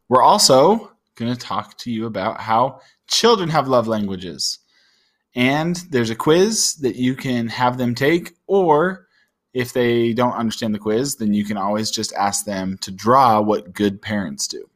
We're 0.07 0.23
also 0.23 0.94
going 1.15 1.33
to 1.33 1.39
talk 1.39 1.77
to 1.79 1.91
you 1.91 2.05
about 2.05 2.39
how 2.39 2.81
children 3.07 3.49
have 3.49 3.67
love 3.67 3.87
languages. 3.87 4.59
And 5.35 5.75
there's 5.89 6.09
a 6.09 6.15
quiz 6.15 6.75
that 6.75 6.95
you 6.95 7.15
can 7.15 7.47
have 7.47 7.77
them 7.77 7.93
take, 7.93 8.33
or 8.47 9.07
if 9.53 9.73
they 9.73 10.13
don't 10.13 10.33
understand 10.33 10.73
the 10.75 10.79
quiz, 10.79 11.15
then 11.15 11.33
you 11.33 11.45
can 11.45 11.57
always 11.57 11.91
just 11.91 12.13
ask 12.13 12.45
them 12.45 12.77
to 12.79 12.91
draw 12.91 13.41
what 13.41 13.73
good 13.73 14.01
parents 14.01 14.47
do. 14.47 14.69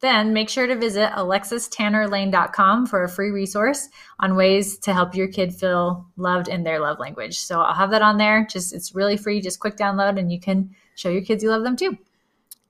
Then 0.00 0.32
make 0.32 0.48
sure 0.48 0.66
to 0.66 0.74
visit 0.74 1.12
alexistannerlane.com 1.12 2.86
for 2.86 3.04
a 3.04 3.08
free 3.08 3.30
resource 3.30 3.88
on 4.18 4.34
ways 4.34 4.76
to 4.78 4.92
help 4.92 5.14
your 5.14 5.28
kid 5.28 5.54
feel 5.54 6.04
loved 6.16 6.48
in 6.48 6.64
their 6.64 6.80
love 6.80 6.98
language. 6.98 7.38
So 7.38 7.60
I'll 7.60 7.74
have 7.74 7.92
that 7.92 8.02
on 8.02 8.18
there. 8.18 8.44
Just 8.50 8.74
it's 8.74 8.96
really 8.96 9.16
free. 9.16 9.40
Just 9.40 9.60
quick 9.60 9.76
download 9.76 10.18
and 10.18 10.32
you 10.32 10.40
can 10.40 10.74
show 10.96 11.08
your 11.08 11.22
kids 11.22 11.44
you 11.44 11.50
love 11.50 11.62
them 11.62 11.76
too. 11.76 11.96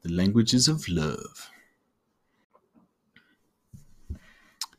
The 0.02 0.12
languages 0.12 0.68
of 0.68 0.86
love. 0.88 1.51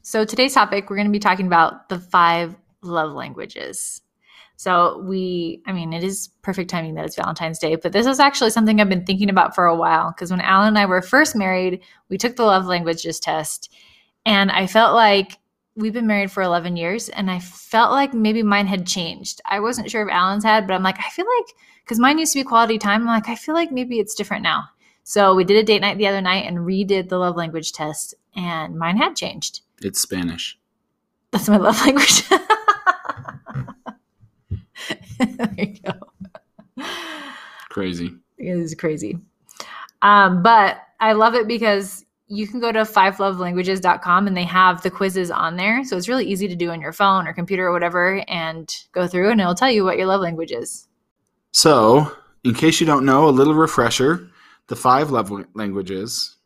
So 0.05 0.25
today's 0.25 0.53
topic, 0.53 0.89
we're 0.89 0.97
going 0.97 1.07
to 1.07 1.13
be 1.13 1.19
talking 1.19 1.47
about 1.47 1.87
the 1.87 1.97
five 1.97 2.57
love 2.81 3.13
languages. 3.13 4.01
So 4.57 5.01
we, 5.07 5.63
I 5.65 5.71
mean, 5.71 5.93
it 5.93 6.03
is 6.03 6.27
perfect 6.41 6.69
timing 6.69 6.95
that 6.95 7.05
it's 7.05 7.15
Valentine's 7.15 7.57
Day, 7.57 7.77
but 7.77 7.93
this 7.93 8.05
is 8.05 8.19
actually 8.19 8.49
something 8.49 8.81
I've 8.81 8.89
been 8.89 9.05
thinking 9.05 9.29
about 9.29 9.55
for 9.55 9.65
a 9.65 9.77
while 9.77 10.11
because 10.11 10.29
when 10.29 10.41
Alan 10.41 10.67
and 10.67 10.77
I 10.77 10.87
were 10.87 11.01
first 11.01 11.37
married, 11.37 11.81
we 12.09 12.17
took 12.17 12.35
the 12.35 12.43
love 12.43 12.65
languages 12.65 13.17
test, 13.17 13.73
and 14.25 14.51
I 14.51 14.67
felt 14.67 14.93
like 14.93 15.37
we've 15.77 15.93
been 15.93 16.05
married 16.05 16.31
for 16.31 16.43
11 16.43 16.75
years, 16.75 17.07
and 17.07 17.31
I 17.31 17.39
felt 17.39 17.91
like 17.91 18.13
maybe 18.13 18.43
mine 18.43 18.67
had 18.67 18.85
changed. 18.85 19.39
I 19.45 19.61
wasn't 19.61 19.89
sure 19.89 20.05
if 20.05 20.13
Alan's 20.13 20.43
had, 20.43 20.67
but 20.67 20.73
I'm 20.73 20.83
like, 20.83 20.99
I 20.99 21.09
feel 21.11 21.25
like 21.39 21.55
because 21.85 21.97
mine 21.97 22.19
used 22.19 22.33
to 22.33 22.39
be 22.39 22.43
quality 22.43 22.77
time. 22.77 23.01
I'm 23.01 23.07
like, 23.07 23.29
I 23.29 23.35
feel 23.35 23.55
like 23.55 23.71
maybe 23.71 23.99
it's 23.99 24.15
different 24.15 24.43
now. 24.43 24.65
So 25.03 25.33
we 25.33 25.45
did 25.45 25.57
a 25.57 25.63
date 25.63 25.81
night 25.81 25.97
the 25.97 26.07
other 26.07 26.21
night 26.21 26.45
and 26.45 26.59
redid 26.59 27.07
the 27.07 27.19
love 27.19 27.37
language 27.37 27.71
test, 27.71 28.15
and 28.35 28.77
mine 28.77 28.97
had 28.97 29.15
changed. 29.15 29.61
It's 29.83 29.99
Spanish. 29.99 30.57
That's 31.31 31.49
my 31.49 31.57
love 31.57 31.79
language. 31.81 32.27
there 35.19 35.55
you 35.57 35.75
go. 35.83 35.93
Crazy. 37.69 38.13
It 38.37 38.57
is 38.57 38.75
crazy. 38.75 39.17
Um, 40.01 40.43
but 40.43 40.77
I 40.99 41.13
love 41.13 41.33
it 41.33 41.47
because 41.47 42.05
you 42.27 42.47
can 42.47 42.59
go 42.59 42.71
to 42.71 42.81
fivelovelanguages.com 42.81 44.27
and 44.27 44.37
they 44.37 44.43
have 44.43 44.81
the 44.83 44.91
quizzes 44.91 45.31
on 45.31 45.55
there. 45.55 45.83
So 45.83 45.97
it's 45.97 46.07
really 46.07 46.25
easy 46.25 46.47
to 46.47 46.55
do 46.55 46.69
on 46.71 46.81
your 46.81 46.93
phone 46.93 47.27
or 47.27 47.33
computer 47.33 47.67
or 47.67 47.71
whatever 47.71 48.23
and 48.27 48.73
go 48.91 49.07
through 49.07 49.31
and 49.31 49.41
it'll 49.41 49.55
tell 49.55 49.71
you 49.71 49.83
what 49.83 49.97
your 49.97 50.07
love 50.07 50.21
language 50.21 50.51
is. 50.51 50.87
So, 51.51 52.11
in 52.43 52.53
case 52.53 52.79
you 52.79 52.87
don't 52.87 53.05
know, 53.05 53.27
a 53.27 53.31
little 53.31 53.53
refresher 53.53 54.29
the 54.67 54.75
five 54.75 55.11
love 55.11 55.31
languages 55.53 56.37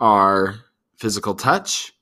are 0.00 0.56
physical 0.96 1.34
touch, 1.34 1.92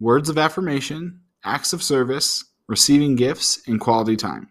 words 0.00 0.28
of 0.28 0.38
affirmation, 0.38 1.20
acts 1.44 1.72
of 1.72 1.82
service, 1.82 2.44
receiving 2.66 3.14
gifts, 3.16 3.60
and 3.66 3.80
quality 3.80 4.16
time. 4.16 4.48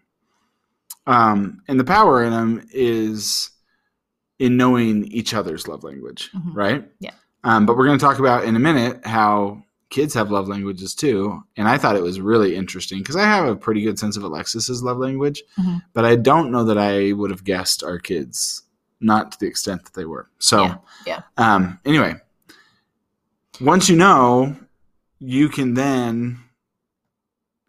Um, 1.06 1.62
and 1.68 1.78
the 1.78 1.84
power 1.84 2.22
in 2.24 2.30
them 2.30 2.66
is 2.72 3.50
in 4.38 4.56
knowing 4.56 5.04
each 5.06 5.34
other's 5.34 5.66
love 5.68 5.82
language, 5.84 6.30
Mhm. 6.34 6.54
right? 6.54 6.90
Yeah. 7.00 7.10
Um, 7.44 7.66
but 7.66 7.76
we're 7.76 7.86
going 7.86 7.98
to 7.98 8.04
talk 8.04 8.18
about 8.18 8.44
in 8.44 8.56
a 8.56 8.60
minute 8.60 9.04
how 9.04 9.62
kids 9.88 10.14
have 10.14 10.30
love 10.30 10.46
languages 10.48 10.94
too. 10.94 11.42
And 11.56 11.66
I 11.66 11.76
thought 11.78 11.96
it 11.96 12.02
was 12.02 12.20
really 12.20 12.54
interesting 12.54 12.98
because 13.00 13.16
I 13.16 13.22
have 13.24 13.48
a 13.48 13.56
pretty 13.56 13.82
good 13.82 13.98
sense 13.98 14.16
of 14.16 14.22
Alexis's 14.22 14.82
love 14.82 14.98
language, 14.98 15.42
Mhm. 15.58 15.82
but 15.94 16.04
I 16.04 16.16
don't 16.16 16.52
know 16.52 16.64
that 16.64 16.78
I 16.78 17.12
would 17.12 17.30
have 17.30 17.42
guessed 17.44 17.82
our 17.82 17.98
kids, 17.98 18.62
not 19.00 19.32
to 19.32 19.40
the 19.40 19.46
extent 19.46 19.84
that 19.84 19.94
they 19.94 20.04
were. 20.04 20.28
So, 20.38 20.62
Yeah, 20.64 20.76
yeah. 21.06 21.22
Um, 21.38 21.80
anyway, 21.84 22.14
once 23.60 23.88
you 23.88 23.96
know, 23.96 24.56
you 25.20 25.48
can 25.48 25.74
then 25.74 26.40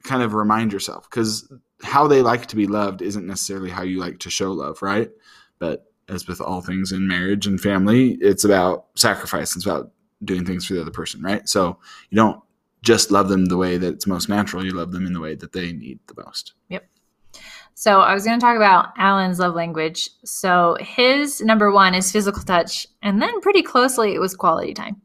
kind 0.04 0.24
of 0.24 0.34
remind 0.34 0.74
yourself 0.74 1.08
because 1.10 1.52
how 1.84 2.08
they 2.08 2.22
like 2.22 2.48
to 2.48 2.56
be 2.56 2.66
loved 2.66 3.02
isn't 3.02 3.28
necessarily 3.28 3.70
how 3.70 3.84
you 3.84 4.00
like 4.00 4.20
to 4.20 4.30
show 4.30 4.52
love, 4.52 4.82
right? 4.82 5.12
But 5.60 5.86
as 6.08 6.28
with 6.28 6.42
all 6.42 6.62
things 6.62 6.92
in 6.92 7.08
marriage 7.08 7.46
and 7.46 7.60
family, 7.60 8.18
it's 8.22 8.44
about 8.44 8.86
sacrifice. 8.96 9.56
It's 9.56 9.66
about 9.66 9.92
doing 10.24 10.46
things 10.46 10.66
for 10.66 10.74
the 10.74 10.82
other 10.82 10.92
person, 10.92 11.22
right? 11.22 11.48
So 11.48 11.78
you 12.10 12.16
don't 12.16 12.42
just 12.84 13.12
love 13.12 13.30
them 13.30 13.46
the 13.46 13.58
way 13.58 13.78
that 13.78 13.94
it's 13.94 14.08
most 14.08 14.28
natural. 14.28 14.66
You 14.66 14.72
love 14.72 14.92
them 14.92 15.06
in 15.06 15.14
the 15.14 15.20
way 15.20 15.36
that 15.36 15.54
they 15.54 15.72
need 15.72 16.00
the 16.08 16.22
most. 16.24 16.54
Yep. 16.70 16.88
So 17.74 18.02
I 18.02 18.14
was 18.14 18.26
going 18.26 18.40
to 18.40 18.44
talk 18.44 18.56
about 18.56 18.90
Alan's 18.98 19.40
love 19.40 19.56
language. 19.56 20.10
So 20.26 20.78
his 20.80 21.42
number 21.42 21.72
one 21.72 21.96
is 21.96 22.12
physical 22.12 22.44
touch, 22.44 22.86
and 23.02 23.22
then 23.22 23.42
pretty 23.42 23.62
closely 23.64 24.14
it 24.14 24.20
was 24.20 24.36
quality 24.36 24.74
time, 24.74 25.02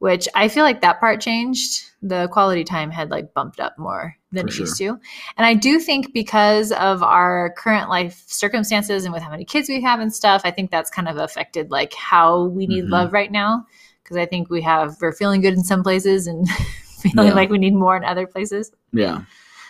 which 0.00 0.28
I 0.34 0.48
feel 0.48 0.64
like 0.64 0.80
that 0.82 0.98
part 1.00 1.20
changed. 1.20 1.84
The 2.02 2.28
quality 2.32 2.64
time 2.64 2.90
had 2.90 3.10
like 3.10 3.32
bumped 3.34 3.60
up 3.60 3.78
more 3.78 4.16
than 4.32 4.46
For 4.46 4.48
it 4.48 4.52
sure. 4.54 4.66
used 4.66 4.78
to, 4.78 4.88
and 5.36 5.46
I 5.46 5.54
do 5.54 5.78
think 5.78 6.12
because 6.12 6.72
of 6.72 7.02
our 7.02 7.54
current 7.56 7.88
life 7.88 8.24
circumstances 8.26 9.04
and 9.04 9.12
with 9.14 9.22
how 9.22 9.30
many 9.30 9.44
kids 9.44 9.68
we 9.68 9.80
have 9.82 10.00
and 10.00 10.12
stuff, 10.12 10.42
I 10.44 10.50
think 10.50 10.70
that's 10.70 10.90
kind 10.90 11.08
of 11.08 11.16
affected 11.18 11.70
like 11.70 11.94
how 11.94 12.44
we 12.46 12.66
need 12.66 12.84
Mhm. 12.84 12.90
love 12.90 13.12
right 13.12 13.30
now. 13.30 13.64
Because 14.02 14.16
I 14.16 14.26
think 14.26 14.50
we 14.50 14.62
have 14.62 14.96
we're 15.00 15.12
feeling 15.12 15.40
good 15.40 15.54
in 15.54 15.62
some 15.62 15.82
places 15.82 16.26
and 16.26 16.48
feeling 17.00 17.28
Yeah. 17.28 17.34
like 17.34 17.50
we 17.50 17.58
need 17.58 17.74
more 17.74 17.96
in 17.96 18.02
other 18.04 18.26
places. 18.26 18.72
Yeah. 18.92 19.22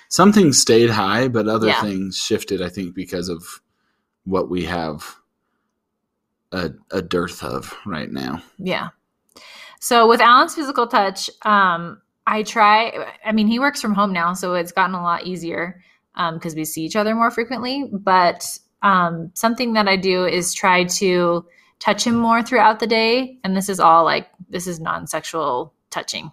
Some 0.09 0.33
things 0.33 0.59
stayed 0.61 0.91
high, 0.91 1.29
but 1.29 1.47
other 1.49 1.69
Yeah. 1.69 1.83
things 1.83 2.17
shifted, 2.17 2.63
I 2.63 2.69
think, 2.69 2.95
because 2.95 3.29
of 3.29 3.61
what 4.25 4.49
we 4.51 4.65
have 4.65 5.17
a, 6.53 6.71
a 6.91 7.03
dearth 7.03 7.43
of 7.43 7.77
right 7.87 8.11
now. 8.11 8.43
Yeah. 8.59 8.89
So 9.81 10.07
with 10.07 10.21
Alan's 10.21 10.55
physical 10.55 10.87
touch, 10.87 11.31
um, 11.43 12.01
I 12.27 12.43
try. 12.43 13.13
I 13.25 13.33
mean, 13.33 13.49
he 13.49 13.59
works 13.59 13.81
from 13.81 13.95
home 13.95 14.13
now, 14.13 14.35
so 14.35 14.55
it's 14.55 14.73
gotten 14.73 14.95
a 14.95 15.03
lot 15.03 15.27
easier 15.27 15.83
because 16.35 16.55
we 16.55 16.65
see 16.65 16.85
each 16.85 16.97
other 16.97 17.15
more 17.15 17.31
frequently. 17.31 17.91
But 17.91 18.47
um, 18.83 19.31
something 19.35 19.73
that 19.73 19.89
I 19.89 19.97
do 19.97 20.27
is 20.27 20.55
try 20.55 20.85
to 20.85 21.47
touch 21.79 22.07
him 22.07 22.15
more 22.15 22.43
throughout 22.43 22.79
the 22.79 22.87
day, 22.87 23.39
and 23.43 23.57
this 23.57 23.69
is 23.69 23.81
all 23.81 24.05
like 24.05 24.29
this 24.51 24.67
is 24.67 24.81
non-sexual 24.81 25.73
touching. 25.89 26.31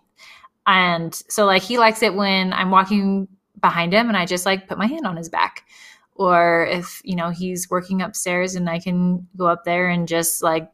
And 0.68 1.16
so, 1.30 1.46
like, 1.46 1.64
he 1.64 1.78
likes 1.78 2.04
it 2.04 2.14
when 2.14 2.52
I'm 2.52 2.70
walking 2.70 3.30
behind 3.62 3.94
him, 3.94 4.10
and 4.10 4.18
I 4.18 4.26
just 4.26 4.46
like 4.46 4.68
put 4.68 4.78
my 4.78 4.88
hand 4.88 5.08
on 5.08 5.16
his 5.16 5.30
back. 5.30 5.64
Or 6.16 6.68
if 6.70 7.02
you 7.06 7.16
know 7.16 7.30
he's 7.30 7.70
working 7.70 8.02
upstairs, 8.02 8.56
and 8.56 8.70
I 8.70 8.80
can 8.80 9.26
go 9.38 9.48
up 9.48 9.64
there 9.64 9.88
and 9.88 10.06
just 10.06 10.44
like 10.44 10.70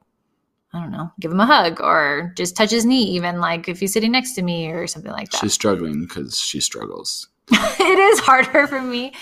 I 0.74 0.80
don't 0.80 0.92
know, 0.92 1.12
give 1.20 1.32
him 1.32 1.39
a 1.39 1.46
hug 1.46 1.82
or 1.82 2.34
just 2.36 2.58
touch 2.58 2.72
his 2.72 2.86
knee, 2.86 3.03
even 3.03 3.39
like 3.39 3.70
if 3.70 3.80
he's 3.80 3.94
sitting 3.94 4.12
next 4.12 4.34
to 4.34 4.42
me 4.42 4.68
or 4.72 4.88
something 4.88 5.12
like 5.12 5.30
that. 5.30 5.38
She's 5.38 5.53
struggling 5.53 6.06
because 6.08 6.39
she 6.39 6.60
struggles. 6.60 7.30
it 7.51 8.00
is 8.00 8.20
harder 8.20 8.65
for 8.68 8.82
me 8.82 9.13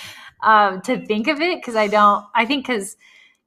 um, 0.44 0.82
to 0.82 1.06
think 1.06 1.28
of 1.28 1.42
it 1.42 1.60
because 1.60 1.76
I 1.76 1.88
don't, 1.88 2.26
I 2.36 2.46
think 2.46 2.66
because 2.66 2.96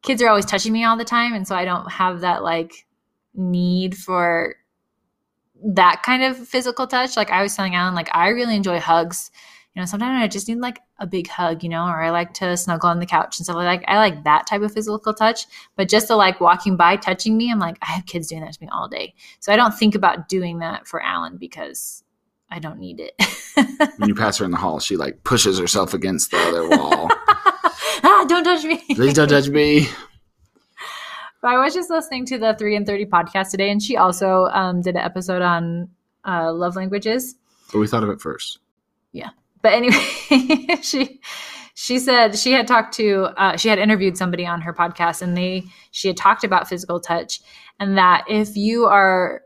kids 0.02 0.20
are 0.20 0.28
always 0.28 0.44
touching 0.44 0.73
me 0.73 0.84
all 0.84 0.99
the 0.99 1.04
time. 1.04 1.32
And 1.32 1.49
so 1.49 1.56
I 1.56 1.64
don't 1.64 1.90
have 1.90 2.20
that 2.20 2.42
like 2.42 2.87
need 3.34 3.96
for 3.96 4.56
that 5.64 6.02
kind 6.02 6.23
of 6.23 6.37
physical 6.37 6.87
touch. 6.87 7.16
Like 7.16 7.30
I 7.30 7.42
was 7.42 7.56
telling 7.56 7.75
Alan, 7.75 7.94
like 7.94 8.14
I 8.14 8.28
really 8.28 8.54
enjoy 8.54 8.80
hugs. 8.80 9.30
You 9.75 9.83
know, 9.83 9.87
sometimes 9.87 10.23
I 10.23 10.28
just 10.28 10.47
need 10.47 10.59
like 10.59 10.81
a 10.99 11.07
big 11.07 11.26
hug, 11.26 11.64
you 11.64 11.69
know, 11.69 11.85
or 11.85 12.00
I 12.00 12.11
like 12.11 12.33
to 12.35 12.57
snuggle 12.57 12.90
on 12.90 13.00
the 13.00 13.07
couch 13.07 13.38
and 13.38 13.45
stuff 13.45 13.57
like 13.57 13.81
that. 13.81 13.90
I 13.90 13.97
like 13.97 14.23
that 14.23 14.47
type 14.47 14.62
of 14.62 14.73
physical 14.73 15.12
touch. 15.12 15.47
But 15.75 15.88
just 15.88 16.07
to 16.07 16.16
like 16.16 16.40
walking 16.40 16.76
by, 16.76 16.95
touching 16.95 17.37
me, 17.37 17.50
I'm 17.50 17.59
like, 17.59 17.76
I 17.83 17.87
have 17.87 18.07
kids 18.07 18.28
doing 18.28 18.43
that 18.43 18.52
to 18.52 18.62
me 18.62 18.69
all 18.73 18.87
day. 18.87 19.14
So 19.40 19.52
I 19.52 19.57
don't 19.57 19.76
think 19.76 19.97
about 19.97 20.28
doing 20.28 20.61
that 20.61 20.87
for 20.87 21.02
Alan 21.02 21.38
because 21.38 22.04
I 22.50 22.61
don't 22.61 22.78
need 22.78 23.00
it. 23.00 23.14
When 23.99 24.09
you 24.09 24.14
pass 24.16 24.38
her 24.38 24.45
in 24.45 24.50
the 24.50 24.57
hall, 24.57 24.81
she 24.81 24.97
like 24.97 25.23
pushes 25.25 25.59
herself 25.59 25.95
against 25.95 26.31
the 26.31 26.38
other 26.38 26.69
wall. 26.69 27.09
ah, 28.02 28.25
don't 28.28 28.43
touch 28.43 28.64
me. 28.64 28.83
Please 28.95 29.14
don't 29.14 29.28
touch 29.28 29.49
me. 29.49 29.88
But 31.40 31.50
I 31.50 31.59
was 31.59 31.75
just 31.75 31.90
listening 31.90 32.25
to 32.26 32.38
the 32.38 32.54
3 32.59 32.75
and 32.75 32.87
30 32.87 33.04
podcast 33.04 33.50
today, 33.50 33.71
and 33.71 33.83
she 33.83 33.99
also 33.99 34.47
um, 34.47 34.81
did 34.81 34.97
an 34.97 35.02
episode 35.02 35.43
on 35.43 35.90
uh, 36.26 36.50
love 36.50 36.75
languages. 36.75 37.35
But 37.71 37.81
we 37.81 37.87
thought 37.87 38.02
of 38.02 38.09
it 38.09 38.19
first. 38.19 38.61
But 39.64 39.73
anyway, 39.73 40.76
she 40.83 41.23
she 41.73 41.99
said 41.99 42.38
she 42.38 42.52
had 42.52 42.66
talked 42.66 42.92
to 42.97 43.30
uh, 43.38 43.56
she 43.56 43.71
had 43.71 43.78
interviewed 43.78 44.18
somebody 44.18 44.44
on 44.44 44.61
her 44.61 44.75
podcast, 44.75 45.23
and 45.23 45.35
they 45.35 45.64
she 45.90 46.06
had 46.06 46.18
talked 46.18 46.44
about 46.44 46.68
physical 46.68 47.00
touch, 47.00 47.40
and 47.80 47.97
that 47.97 48.25
if 48.28 48.59
you 48.59 48.85
are 48.85 49.40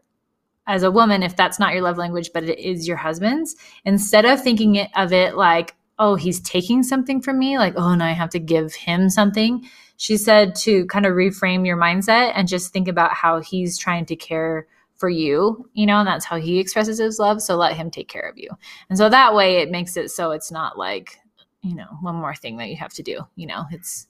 as 0.66 0.82
a 0.82 0.90
woman, 0.90 1.22
if 1.22 1.36
that's 1.36 1.60
not 1.60 1.72
your 1.72 1.82
love 1.82 1.98
language, 1.98 2.30
but 2.34 2.42
it 2.42 2.58
is 2.58 2.88
your 2.88 2.96
husband's, 2.96 3.54
instead 3.84 4.24
of 4.24 4.42
thinking 4.42 4.88
of 4.96 5.12
it 5.12 5.36
like, 5.36 5.76
oh, 6.00 6.16
he's 6.16 6.40
taking 6.40 6.82
something 6.82 7.22
from 7.22 7.38
me, 7.38 7.56
like, 7.56 7.74
oh, 7.76 7.90
and 7.90 8.02
I 8.02 8.10
have 8.10 8.30
to 8.30 8.40
give 8.40 8.74
him 8.74 9.08
something. 9.08 9.64
She 9.98 10.16
said 10.16 10.56
to 10.56 10.84
kind 10.86 11.06
of 11.06 11.12
reframe 11.12 11.64
your 11.64 11.76
mindset 11.76 12.32
and 12.34 12.48
just 12.48 12.72
think 12.72 12.88
about 12.88 13.14
how 13.14 13.40
he's 13.40 13.78
trying 13.78 14.04
to 14.06 14.16
care 14.16 14.66
for 14.98 15.08
you, 15.08 15.68
you 15.74 15.86
know, 15.86 15.98
and 15.98 16.06
that's 16.08 16.24
how 16.24 16.36
he 16.36 16.58
expresses 16.58 16.98
his 16.98 17.18
love. 17.18 17.40
So 17.40 17.56
let 17.56 17.76
him 17.76 17.90
take 17.90 18.08
care 18.08 18.28
of 18.28 18.36
you. 18.36 18.50
And 18.90 18.98
so 18.98 19.08
that 19.08 19.34
way 19.34 19.58
it 19.58 19.70
makes 19.70 19.96
it 19.96 20.10
so 20.10 20.32
it's 20.32 20.50
not 20.50 20.76
like, 20.76 21.18
you 21.62 21.74
know, 21.74 21.86
one 22.02 22.16
more 22.16 22.34
thing 22.34 22.56
that 22.58 22.68
you 22.68 22.76
have 22.76 22.92
to 22.94 23.02
do, 23.02 23.20
you 23.36 23.46
know, 23.46 23.64
it's 23.70 24.06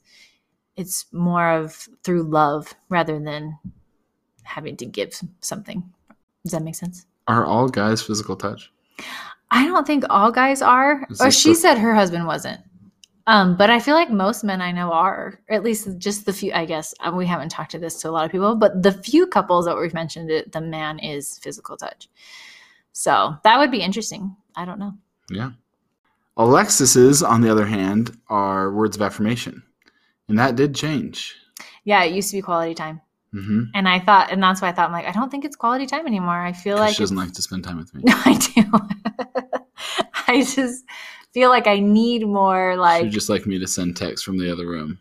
it's 0.76 1.07
more 1.12 1.50
of 1.50 1.88
through 2.04 2.23
love 2.23 2.73
rather 2.88 3.18
than 3.21 3.59
having 4.45 4.76
to 4.78 4.87
give 4.87 5.21
something. 5.40 5.83
Does 6.45 6.52
that 6.52 6.62
make 6.62 6.75
sense? 6.76 7.04
Are 7.26 7.45
all 7.45 7.68
guys 7.68 8.00
physical 8.00 8.37
touch? 8.37 8.73
I 9.50 9.64
don't 9.66 9.87
think 9.87 10.04
all 10.09 10.30
guys 10.30 10.62
are. 10.62 11.07
Is 11.11 11.21
Or 11.21 11.30
she 11.30 11.50
the- 11.50 11.54
said 11.57 11.78
her 11.78 11.95
husband 11.95 12.26
wasn't. 12.26 12.61
Um, 13.28 13.56
but 13.58 13.68
I 13.68 13.78
feel 13.78 13.94
like 13.94 14.11
most 14.11 14.42
men 14.42 14.62
I 14.62 14.73
know 14.73 14.90
are, 14.90 15.38
or 15.49 15.54
at 15.54 15.62
least 15.62 15.87
just 15.99 16.25
the 16.25 16.32
few. 16.32 16.50
I 16.52 16.64
guess 16.64 16.94
uh, 17.00 17.12
we 17.14 17.26
haven't 17.26 17.50
talked 17.50 17.73
to 17.73 17.78
this 17.78 18.00
to 18.00 18.08
a 18.08 18.11
lot 18.11 18.25
of 18.25 18.32
people, 18.32 18.56
but 18.56 18.82
the 18.82 18.90
few 18.92 19.26
couples 19.26 19.66
that 19.66 19.76
we've 19.76 19.92
mentioned, 19.92 20.30
it 20.30 20.50
the 20.50 20.62
man 20.62 20.99
is 20.99 21.38
physical 21.38 21.76
touch. 21.76 22.08
So 22.92 23.37
that 23.44 23.58
would 23.58 23.70
be 23.70 23.82
interesting. 23.82 24.35
I 24.56 24.64
don't 24.64 24.78
know. 24.78 24.94
Yeah. 25.30 25.50
Alexis's, 26.38 27.23
on 27.23 27.42
the 27.42 27.50
other 27.50 27.66
hand, 27.66 28.16
are 28.28 28.73
words 28.73 28.97
of 28.97 29.02
affirmation. 29.02 29.62
And 30.28 30.38
that 30.38 30.56
did 30.56 30.75
change. 30.75 31.35
Yeah, 31.85 32.02
it 32.04 32.14
used 32.14 32.30
to 32.30 32.37
be 32.38 32.42
quality 32.42 32.75
time, 32.75 33.00
Mm-hmm. 33.35 33.64
and 33.75 33.87
I 33.87 33.99
thought, 33.99 34.32
and 34.32 34.42
that's 34.42 34.62
why 34.62 34.68
I 34.68 34.73
thought, 34.73 34.87
I'm 34.87 34.92
like, 34.92 35.04
I 35.06 35.12
don't 35.12 35.30
think 35.30 35.44
it's 35.44 35.54
quality 35.56 35.85
time 35.85 36.06
anymore. 36.06 36.40
I 36.40 36.52
feel 36.54 36.76
like 36.78 36.94
she 36.94 37.02
doesn't 37.02 37.16
like 37.16 37.32
to 37.32 37.42
spend 37.42 37.62
time 37.64 37.76
with 37.76 37.92
me. 37.94 38.02
No, 38.06 38.14
I 38.25 38.38
do. 38.38 38.64
I 40.28 40.42
just 40.44 40.85
feel 41.32 41.50
like 41.50 41.66
I 41.66 41.78
need 41.80 42.26
more. 42.26 42.76
Like, 42.76 43.04
She'd 43.04 43.12
just 43.12 43.28
like 43.28 43.47
me 43.47 43.58
to 43.58 43.66
send 43.66 43.97
text 43.97 44.25
from 44.25 44.38
the 44.38 44.50
other 44.52 44.66
room. 44.66 44.99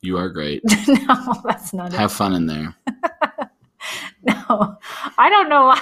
You 0.00 0.18
are 0.18 0.28
great. 0.28 0.62
no, 0.88 1.34
that's 1.44 1.72
not 1.72 1.92
it. 1.92 1.96
Have 1.96 2.12
fun 2.12 2.34
in 2.34 2.46
there. 2.46 2.74
No, 4.24 4.76
I 5.18 5.28
don't 5.28 5.48
know 5.48 5.66
why. 5.66 5.80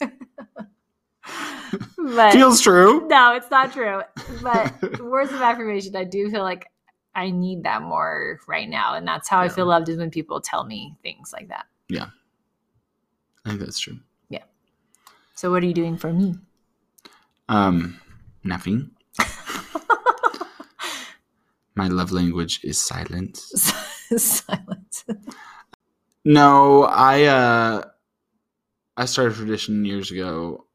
but 1.96 2.32
Feels 2.32 2.60
true. 2.60 3.06
no, 3.08 3.34
it's 3.34 3.50
not 3.50 3.72
true. 3.72 4.02
But 4.42 5.00
words 5.00 5.32
of 5.32 5.40
affirmation, 5.40 5.96
I 5.96 6.04
do 6.04 6.30
feel 6.30 6.42
like 6.42 6.66
I 7.14 7.30
need 7.30 7.64
that 7.64 7.80
more 7.82 8.38
right 8.46 8.68
now, 8.68 8.94
and 8.94 9.08
that's 9.08 9.28
how 9.28 9.40
I 9.40 9.48
feel 9.48 9.64
loved 9.66 9.88
is 9.88 9.96
when 9.96 10.10
people 10.10 10.40
tell 10.42 10.64
me 10.64 10.94
things 11.02 11.32
like 11.32 11.48
that. 11.48 11.64
Yeah, 11.88 12.08
I 13.46 13.48
think 13.50 13.60
that's 13.60 13.78
true. 13.78 13.98
Yeah. 14.28 14.44
So, 15.34 15.50
what 15.50 15.62
are 15.62 15.66
you 15.66 15.74
doing 15.74 15.96
for 15.96 16.12
me? 16.12 16.34
Um, 17.48 17.98
nothing. 18.44 18.90
My 21.74 21.88
love 21.88 22.12
language 22.12 22.60
is 22.62 22.78
silence. 22.78 23.72
Silence. 24.16 25.04
No, 26.24 26.82
I 26.84 27.24
uh 27.24 27.84
I 28.96 29.04
started 29.04 29.34
a 29.34 29.36
tradition 29.36 29.84
years 29.84 30.10
ago. 30.10 30.66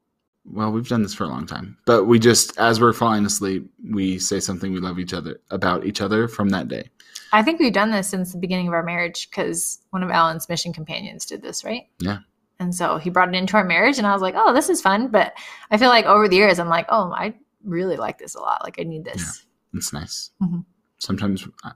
Well, 0.44 0.72
we've 0.72 0.88
done 0.88 1.02
this 1.02 1.14
for 1.14 1.24
a 1.24 1.28
long 1.28 1.46
time, 1.46 1.76
but 1.86 2.04
we 2.04 2.18
just 2.18 2.56
as 2.58 2.80
we're 2.80 2.92
falling 2.92 3.26
asleep, 3.26 3.70
we 3.88 4.18
say 4.18 4.40
something 4.40 4.72
we 4.72 4.80
love 4.80 4.98
each 4.98 5.12
other 5.12 5.40
about 5.50 5.84
each 5.84 6.00
other 6.00 6.28
from 6.28 6.48
that 6.50 6.68
day. 6.68 6.90
I 7.32 7.42
think 7.42 7.60
we've 7.60 7.72
done 7.72 7.90
this 7.90 8.08
since 8.08 8.32
the 8.32 8.38
beginning 8.38 8.68
of 8.68 8.74
our 8.74 8.82
marriage 8.82 9.28
because 9.28 9.80
one 9.90 10.02
of 10.02 10.10
Alan's 10.10 10.48
mission 10.48 10.72
companions 10.72 11.26
did 11.26 11.42
this, 11.42 11.64
right? 11.64 11.88
Yeah. 11.98 12.18
And 12.58 12.74
so 12.74 12.96
he 12.96 13.10
brought 13.10 13.28
it 13.28 13.34
into 13.34 13.56
our 13.56 13.64
marriage, 13.64 13.98
and 13.98 14.06
I 14.06 14.12
was 14.14 14.22
like, 14.22 14.34
"Oh, 14.36 14.54
this 14.54 14.70
is 14.70 14.80
fun." 14.80 15.08
But 15.08 15.34
I 15.70 15.76
feel 15.76 15.90
like 15.90 16.06
over 16.06 16.26
the 16.26 16.36
years, 16.36 16.58
I'm 16.58 16.68
like, 16.68 16.86
"Oh, 16.88 17.12
I 17.12 17.34
really 17.66 17.96
like 17.96 18.18
this 18.18 18.34
a 18.34 18.40
lot. 18.40 18.62
Like, 18.64 18.76
I 18.80 18.84
need 18.84 19.04
this." 19.04 19.44
It's 19.74 19.92
nice. 19.92 20.30
Mhm. 20.42 20.64
Sometimes 20.98 21.46
I, 21.64 21.72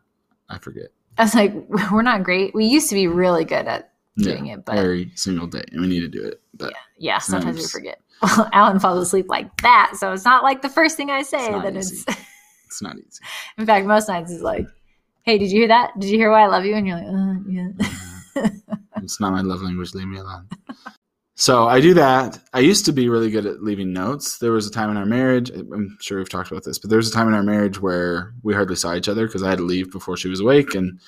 I 0.48 0.58
forget. 0.58 0.86
I 1.18 1.24
was 1.24 1.34
like, 1.34 1.52
"We're 1.92 2.02
not 2.02 2.22
great. 2.22 2.54
We 2.54 2.64
used 2.64 2.88
to 2.88 2.94
be 2.94 3.06
really 3.06 3.44
good 3.44 3.66
at 3.66 3.92
doing 4.16 4.46
Yeah, 4.46 4.54
it, 4.54 4.64
but 4.64 4.78
every 4.78 5.12
single 5.16 5.46
day, 5.46 5.64
and 5.72 5.80
we 5.82 5.86
need 5.88 6.00
to 6.00 6.08
do 6.08 6.24
it. 6.24 6.40
But 6.54 6.72
yeah, 6.98 7.18
sometimes 7.18 7.58
we 7.58 7.66
forget." 7.66 8.00
Well, 8.22 8.50
Alan 8.52 8.78
falls 8.80 9.06
asleep 9.06 9.26
like 9.30 9.48
that, 9.62 9.92
so 9.96 10.12
it's 10.12 10.26
not 10.26 10.42
like 10.42 10.60
the 10.60 10.68
first 10.68 10.94
thing 10.98 11.08
I 11.10 11.22
say 11.22 11.50
that 11.52 11.74
easy. 11.74 12.04
it's. 12.06 12.18
it's 12.66 12.82
not 12.82 12.96
easy. 12.98 13.22
In 13.56 13.64
fact, 13.64 13.86
most 13.86 14.08
nights 14.08 14.30
is 14.30 14.42
like, 14.42 14.66
"Hey, 15.22 15.38
did 15.38 15.50
you 15.50 15.60
hear 15.60 15.68
that? 15.68 15.98
Did 15.98 16.10
you 16.10 16.18
hear 16.18 16.30
why 16.30 16.42
I 16.42 16.46
love 16.46 16.66
you?" 16.66 16.74
And 16.74 16.86
you're 16.86 16.96
like, 16.98 17.06
uh, 17.06 17.34
"Yeah." 17.48 18.50
it's 19.02 19.20
not 19.20 19.32
my 19.32 19.40
love 19.40 19.62
language. 19.62 19.94
Leave 19.94 20.06
me 20.06 20.18
alone. 20.18 20.48
So 21.40 21.66
I 21.66 21.80
do 21.80 21.94
that. 21.94 22.38
I 22.52 22.60
used 22.60 22.84
to 22.84 22.92
be 22.92 23.08
really 23.08 23.30
good 23.30 23.46
at 23.46 23.62
leaving 23.62 23.94
notes. 23.94 24.36
There 24.36 24.52
was 24.52 24.66
a 24.66 24.70
time 24.70 24.90
in 24.90 24.98
our 24.98 25.06
marriage, 25.06 25.48
I'm 25.48 25.96
sure 25.98 26.18
we've 26.18 26.28
talked 26.28 26.50
about 26.50 26.64
this, 26.64 26.78
but 26.78 26.90
there 26.90 26.98
was 26.98 27.08
a 27.08 27.12
time 27.12 27.28
in 27.28 27.32
our 27.34 27.42
marriage 27.42 27.80
where 27.80 28.34
we 28.42 28.52
hardly 28.52 28.76
saw 28.76 28.94
each 28.94 29.08
other 29.08 29.26
because 29.26 29.42
I 29.42 29.48
had 29.48 29.56
to 29.56 29.64
leave 29.64 29.90
before 29.90 30.18
she 30.18 30.28
was 30.28 30.40
awake. 30.40 30.74
And 30.74 31.00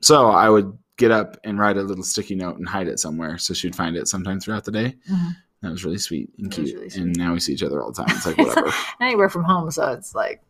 so 0.00 0.28
I 0.30 0.48
would 0.48 0.74
get 0.96 1.10
up 1.10 1.36
and 1.44 1.58
write 1.58 1.76
a 1.76 1.82
little 1.82 2.02
sticky 2.02 2.34
note 2.34 2.56
and 2.56 2.66
hide 2.66 2.88
it 2.88 2.98
somewhere 2.98 3.36
so 3.36 3.52
she'd 3.52 3.76
find 3.76 3.94
it 3.94 4.08
sometime 4.08 4.40
throughout 4.40 4.64
the 4.64 4.72
day. 4.72 4.96
Mhm. 5.06 5.36
That 5.60 5.70
was 5.72 5.84
really 5.84 5.98
sweet 5.98 6.30
and 6.38 6.50
That 6.50 6.54
cute. 6.54 6.74
really 6.74 6.88
sweet. 6.88 7.02
And 7.04 7.14
now 7.18 7.34
we 7.34 7.40
see 7.40 7.52
each 7.52 7.62
other 7.62 7.82
all 7.82 7.92
the 7.92 8.02
time. 8.04 8.16
It's 8.16 8.24
like, 8.24 8.38
whatever. 8.38 8.72
And 9.00 9.10
I 9.10 9.14
work 9.16 9.32
from 9.32 9.44
home, 9.44 9.70
so 9.70 9.88
it's 9.92 10.14
like, 10.14 10.42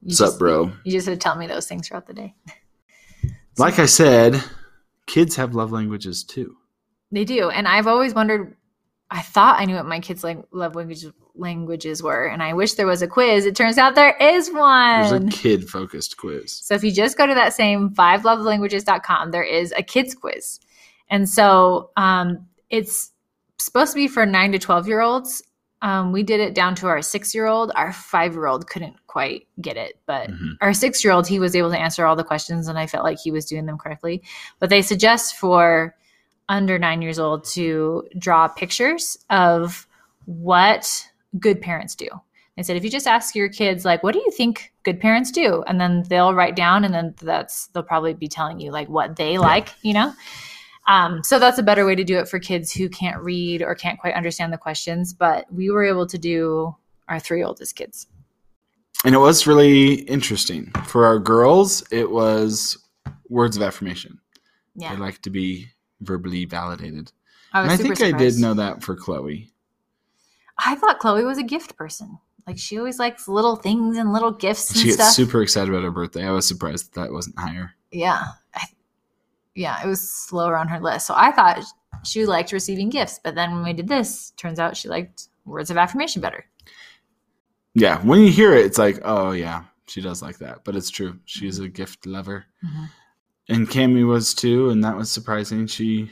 you 0.00 0.08
What's 0.08 0.20
up, 0.22 0.40
bro? 0.40 0.72
You 0.82 0.90
just 0.90 1.06
had 1.06 1.20
to 1.20 1.22
tell 1.22 1.36
me 1.36 1.46
those 1.46 1.68
things 1.68 1.86
throughout 1.86 2.08
the 2.08 2.14
day. 2.14 2.34
Like 3.58 3.78
I 3.78 3.86
said, 3.86 4.42
kids 5.06 5.36
have 5.36 5.54
love 5.54 5.70
languages 5.70 6.24
too. 6.24 6.56
They 7.12 7.24
do, 7.24 7.48
and 7.48 7.68
I've 7.68 7.86
always 7.86 8.12
wondered. 8.12 8.56
I 9.12 9.20
thought 9.20 9.60
I 9.60 9.66
knew 9.66 9.74
what 9.74 9.84
my 9.86 10.00
kids' 10.00 10.24
like 10.24 10.38
love 10.52 10.74
languages 10.74 11.12
languages 11.34 12.02
were, 12.02 12.24
and 12.26 12.42
I 12.42 12.54
wish 12.54 12.74
there 12.74 12.86
was 12.86 13.02
a 13.02 13.06
quiz. 13.06 13.44
It 13.44 13.54
turns 13.54 13.76
out 13.76 13.94
there 13.94 14.16
is 14.16 14.50
one. 14.50 15.00
There's 15.02 15.22
a 15.22 15.26
kid 15.28 15.68
focused 15.68 16.16
quiz. 16.16 16.50
So 16.52 16.74
if 16.74 16.82
you 16.82 16.90
just 16.90 17.18
go 17.18 17.26
to 17.26 17.34
that 17.34 17.52
same 17.52 17.90
fivelovelanguages.com, 17.90 19.30
there 19.30 19.42
is 19.42 19.72
a 19.76 19.82
kids 19.82 20.14
quiz. 20.14 20.60
And 21.10 21.28
so 21.28 21.90
um, 21.96 22.46
it's 22.70 23.10
supposed 23.58 23.92
to 23.92 23.96
be 23.96 24.08
for 24.08 24.24
nine 24.24 24.50
to 24.52 24.58
12 24.58 24.88
year 24.88 25.00
olds. 25.00 25.42
Um, 25.82 26.12
we 26.12 26.22
did 26.22 26.40
it 26.40 26.54
down 26.54 26.74
to 26.76 26.86
our 26.86 27.02
six 27.02 27.34
year 27.34 27.46
old. 27.46 27.72
Our 27.74 27.92
five 27.92 28.32
year 28.32 28.46
old 28.46 28.66
couldn't 28.68 28.96
quite 29.08 29.46
get 29.60 29.76
it, 29.76 29.98
but 30.06 30.30
Mhm. 30.30 30.52
our 30.60 30.72
six 30.72 31.04
year 31.04 31.12
old, 31.12 31.26
he 31.26 31.38
was 31.40 31.54
able 31.56 31.70
to 31.70 31.78
answer 31.78 32.06
all 32.06 32.16
the 32.16 32.24
questions 32.24 32.68
and 32.68 32.78
I 32.78 32.86
felt 32.86 33.04
like 33.04 33.18
he 33.18 33.30
was 33.30 33.44
doing 33.46 33.66
them 33.66 33.76
correctly. 33.78 34.22
But 34.58 34.70
they 34.70 34.80
suggest 34.80 35.36
for 35.36 35.94
under 36.52 36.78
nine 36.78 37.00
years 37.00 37.18
old 37.18 37.44
to 37.44 38.06
draw 38.18 38.46
pictures 38.46 39.16
of 39.30 39.86
what 40.26 41.08
good 41.38 41.62
parents 41.62 41.94
do. 41.94 42.08
They 42.56 42.62
said 42.62 42.76
if 42.76 42.84
you 42.84 42.90
just 42.90 43.06
ask 43.06 43.34
your 43.34 43.48
kids 43.48 43.86
like, 43.86 44.02
"What 44.02 44.12
do 44.12 44.18
you 44.18 44.30
think 44.30 44.74
good 44.84 45.00
parents 45.00 45.30
do?" 45.30 45.64
and 45.66 45.80
then 45.80 46.04
they'll 46.08 46.34
write 46.34 46.54
down, 46.54 46.84
and 46.84 46.92
then 46.92 47.14
that's 47.22 47.68
they'll 47.68 47.82
probably 47.82 48.12
be 48.12 48.28
telling 48.28 48.60
you 48.60 48.70
like 48.70 48.88
what 48.90 49.16
they 49.16 49.38
like, 49.38 49.70
you 49.82 49.94
know. 49.94 50.12
Um, 50.86 51.22
so 51.24 51.38
that's 51.38 51.58
a 51.58 51.62
better 51.62 51.86
way 51.86 51.94
to 51.94 52.04
do 52.04 52.18
it 52.18 52.28
for 52.28 52.38
kids 52.38 52.70
who 52.70 52.90
can't 52.90 53.22
read 53.22 53.62
or 53.62 53.74
can't 53.74 53.98
quite 53.98 54.14
understand 54.14 54.52
the 54.52 54.58
questions. 54.58 55.14
But 55.14 55.50
we 55.50 55.70
were 55.70 55.84
able 55.84 56.06
to 56.06 56.18
do 56.18 56.76
our 57.08 57.18
three 57.18 57.42
oldest 57.42 57.76
kids. 57.76 58.06
And 59.04 59.14
it 59.14 59.18
was 59.18 59.46
really 59.46 59.94
interesting. 60.02 60.70
For 60.86 61.06
our 61.06 61.18
girls, 61.18 61.82
it 61.90 62.10
was 62.10 62.76
words 63.30 63.56
of 63.56 63.62
affirmation. 63.62 64.20
Yeah, 64.74 64.94
They 64.94 65.00
like 65.00 65.22
to 65.22 65.30
be 65.30 65.68
verbally 66.02 66.44
validated. 66.44 67.12
I 67.52 67.62
And 67.62 67.70
I 67.70 67.76
think 67.76 68.00
I 68.02 68.12
did 68.12 68.38
know 68.38 68.54
that 68.54 68.82
for 68.82 68.94
Chloe. 68.96 69.50
I 70.58 70.74
thought 70.76 70.98
Chloe 70.98 71.24
was 71.24 71.38
a 71.38 71.42
gift 71.42 71.76
person. 71.76 72.18
Like 72.46 72.58
she 72.58 72.78
always 72.78 72.98
likes 72.98 73.28
little 73.28 73.56
things 73.56 73.96
and 73.98 74.12
little 74.12 74.30
gifts 74.32 74.70
and 74.70 74.78
She 74.80 74.84
gets 74.86 74.96
stuff. 74.96 75.12
super 75.12 75.42
excited 75.42 75.68
about 75.70 75.84
her 75.84 75.90
birthday. 75.90 76.26
I 76.26 76.30
was 76.32 76.46
surprised 76.46 76.94
that, 76.94 77.00
that 77.02 77.12
wasn't 77.12 77.38
higher. 77.38 77.72
yeah, 77.90 78.22
I, 78.54 78.66
yeah, 79.54 79.82
it 79.84 79.86
was 79.86 80.00
slower 80.00 80.56
on 80.56 80.66
her 80.68 80.80
list. 80.80 81.06
So 81.06 81.14
I 81.16 81.30
thought 81.30 81.62
she 82.04 82.26
liked 82.26 82.52
receiving 82.52 82.88
gifts, 82.88 83.20
but 83.22 83.34
then 83.34 83.52
when 83.54 83.62
we 83.64 83.72
did 83.72 83.86
this, 83.88 84.30
turns 84.36 84.58
out 84.58 84.76
she 84.76 84.88
liked 84.88 85.28
words 85.44 85.70
of 85.70 85.76
affirmation 85.76 86.20
better. 86.22 86.44
Yeah, 87.74 87.98
when 88.02 88.20
you 88.20 88.30
hear 88.30 88.54
it, 88.54 88.66
it's 88.66 88.78
like, 88.78 88.98
oh 89.04 89.32
yeah, 89.32 89.64
she 89.86 90.00
does 90.00 90.20
like 90.22 90.38
that. 90.38 90.64
But 90.64 90.74
it's 90.76 90.90
true. 90.90 91.18
She's 91.24 91.58
a 91.58 91.68
gift 91.68 92.06
lover. 92.06 92.44
Mhm. 92.64 92.88
And 93.52 93.68
Cammy 93.68 94.06
was 94.06 94.32
too, 94.32 94.70
and 94.70 94.82
that 94.82 94.96
was 94.96 95.10
surprising. 95.10 95.66
She 95.66 96.10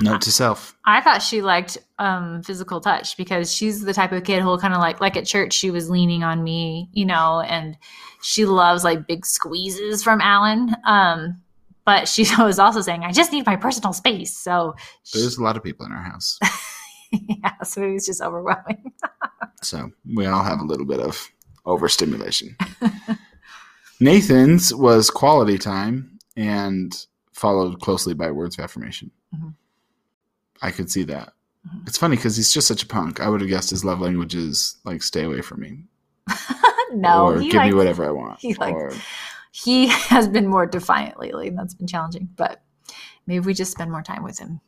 note 0.00 0.20
to 0.22 0.30
self. 0.30 0.76
I 0.84 1.00
thought 1.00 1.20
she 1.20 1.42
liked 1.42 1.78
um, 1.98 2.42
physical 2.44 2.80
touch 2.80 3.16
because 3.16 3.52
she's 3.52 3.82
the 3.82 3.92
type 3.92 4.12
of 4.12 4.22
kid 4.22 4.42
who'll 4.42 4.58
kind 4.58 4.72
of 4.72 4.78
like, 4.78 5.00
like 5.00 5.16
at 5.16 5.26
church, 5.26 5.52
she 5.52 5.72
was 5.72 5.90
leaning 5.90 6.22
on 6.22 6.44
me, 6.44 6.88
you 6.92 7.04
know, 7.04 7.40
and 7.40 7.76
she 8.22 8.44
loves 8.46 8.84
like 8.84 9.08
big 9.08 9.26
squeezes 9.26 10.04
from 10.04 10.20
Alan. 10.20 10.76
Um, 10.86 11.40
but 11.84 12.06
she 12.06 12.24
was 12.38 12.60
also 12.60 12.82
saying, 12.82 13.02
I 13.02 13.10
just 13.10 13.32
need 13.32 13.44
my 13.44 13.56
personal 13.56 13.92
space. 13.92 14.36
So, 14.36 14.76
she- 15.02 15.18
There's 15.18 15.38
a 15.38 15.42
lot 15.42 15.56
of 15.56 15.64
people 15.64 15.86
in 15.86 15.92
our 15.92 16.02
house, 16.04 16.38
yeah, 17.10 17.60
so 17.64 17.82
it 17.82 17.94
was 17.94 18.06
just 18.06 18.22
overwhelming. 18.22 18.92
so 19.62 19.90
we 20.14 20.26
all 20.26 20.44
have 20.44 20.60
a 20.60 20.64
little 20.64 20.86
bit 20.86 21.00
of 21.00 21.28
overstimulation. 21.66 22.56
Nathan's 24.00 24.72
was 24.72 25.10
quality 25.10 25.58
time 25.58 26.17
and 26.38 27.06
followed 27.32 27.80
closely 27.80 28.14
by 28.14 28.30
words 28.30 28.56
of 28.58 28.64
affirmation. 28.64 29.10
Mhm. 29.34 29.54
I 30.62 30.70
could 30.70 30.90
see 30.90 31.04
that. 31.04 31.32
Mhm. 31.68 31.86
It's 31.86 31.98
funny 31.98 32.16
because 32.16 32.36
he's 32.36 32.52
just 32.52 32.66
such 32.68 32.82
a 32.82 32.86
punk. 32.86 33.20
I 33.20 33.28
would 33.28 33.40
have 33.40 33.50
guessed 33.50 33.70
his 33.70 33.84
love 33.84 34.00
language 34.00 34.34
is 34.34 34.76
like 34.84 35.02
stay 35.02 35.24
away 35.24 35.40
from 35.42 35.60
me, 35.60 35.84
no, 36.92 37.26
or 37.26 37.40
give 37.40 37.62
me 37.62 37.74
whatever 37.74 38.04
I 38.06 38.10
want. 38.10 38.40
he 38.40 38.54
likes- 38.54 38.72
or, 38.74 38.92
he 39.52 39.86
has 40.12 40.28
been 40.28 40.46
more 40.46 40.66
defiant 40.66 41.18
lately, 41.18 41.48
and 41.48 41.58
that's 41.58 41.74
been 41.74 41.86
challenging. 41.86 42.28
But 42.36 42.62
maybe 43.26 43.40
we 43.44 43.54
just 43.54 43.72
spend 43.72 43.90
more 43.90 44.02
time 44.02 44.22
with 44.22 44.38
him. 44.38 44.60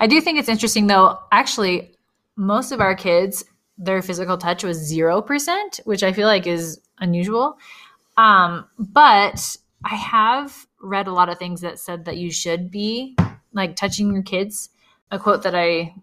I 0.00 0.06
do 0.06 0.20
think 0.20 0.38
it's 0.38 0.48
interesting, 0.48 0.86
though. 0.86 1.18
Actually, 1.32 1.94
most 2.36 2.70
of 2.70 2.80
our 2.80 2.94
kids, 2.94 3.44
their 3.76 4.00
physical 4.02 4.38
touch 4.38 4.62
was 4.62 4.76
zero 4.78 5.20
percent, 5.20 5.80
which 5.84 6.02
I 6.02 6.12
feel 6.12 6.26
like 6.28 6.46
is 6.46 6.80
unusual. 6.98 7.58
Um, 8.16 8.66
but 8.78 9.56
I 9.84 9.94
have 9.96 10.66
read 10.80 11.06
a 11.06 11.12
lot 11.12 11.28
of 11.28 11.38
things 11.38 11.60
that 11.60 11.78
said 11.78 12.04
that 12.04 12.16
you 12.16 12.30
should 12.30 12.70
be 12.70 13.16
like 13.52 13.76
touching 13.76 14.12
your 14.12 14.22
kids. 14.22 14.70
A 15.10 15.18
quote 15.18 15.42
that 15.42 15.54
I 15.54 15.94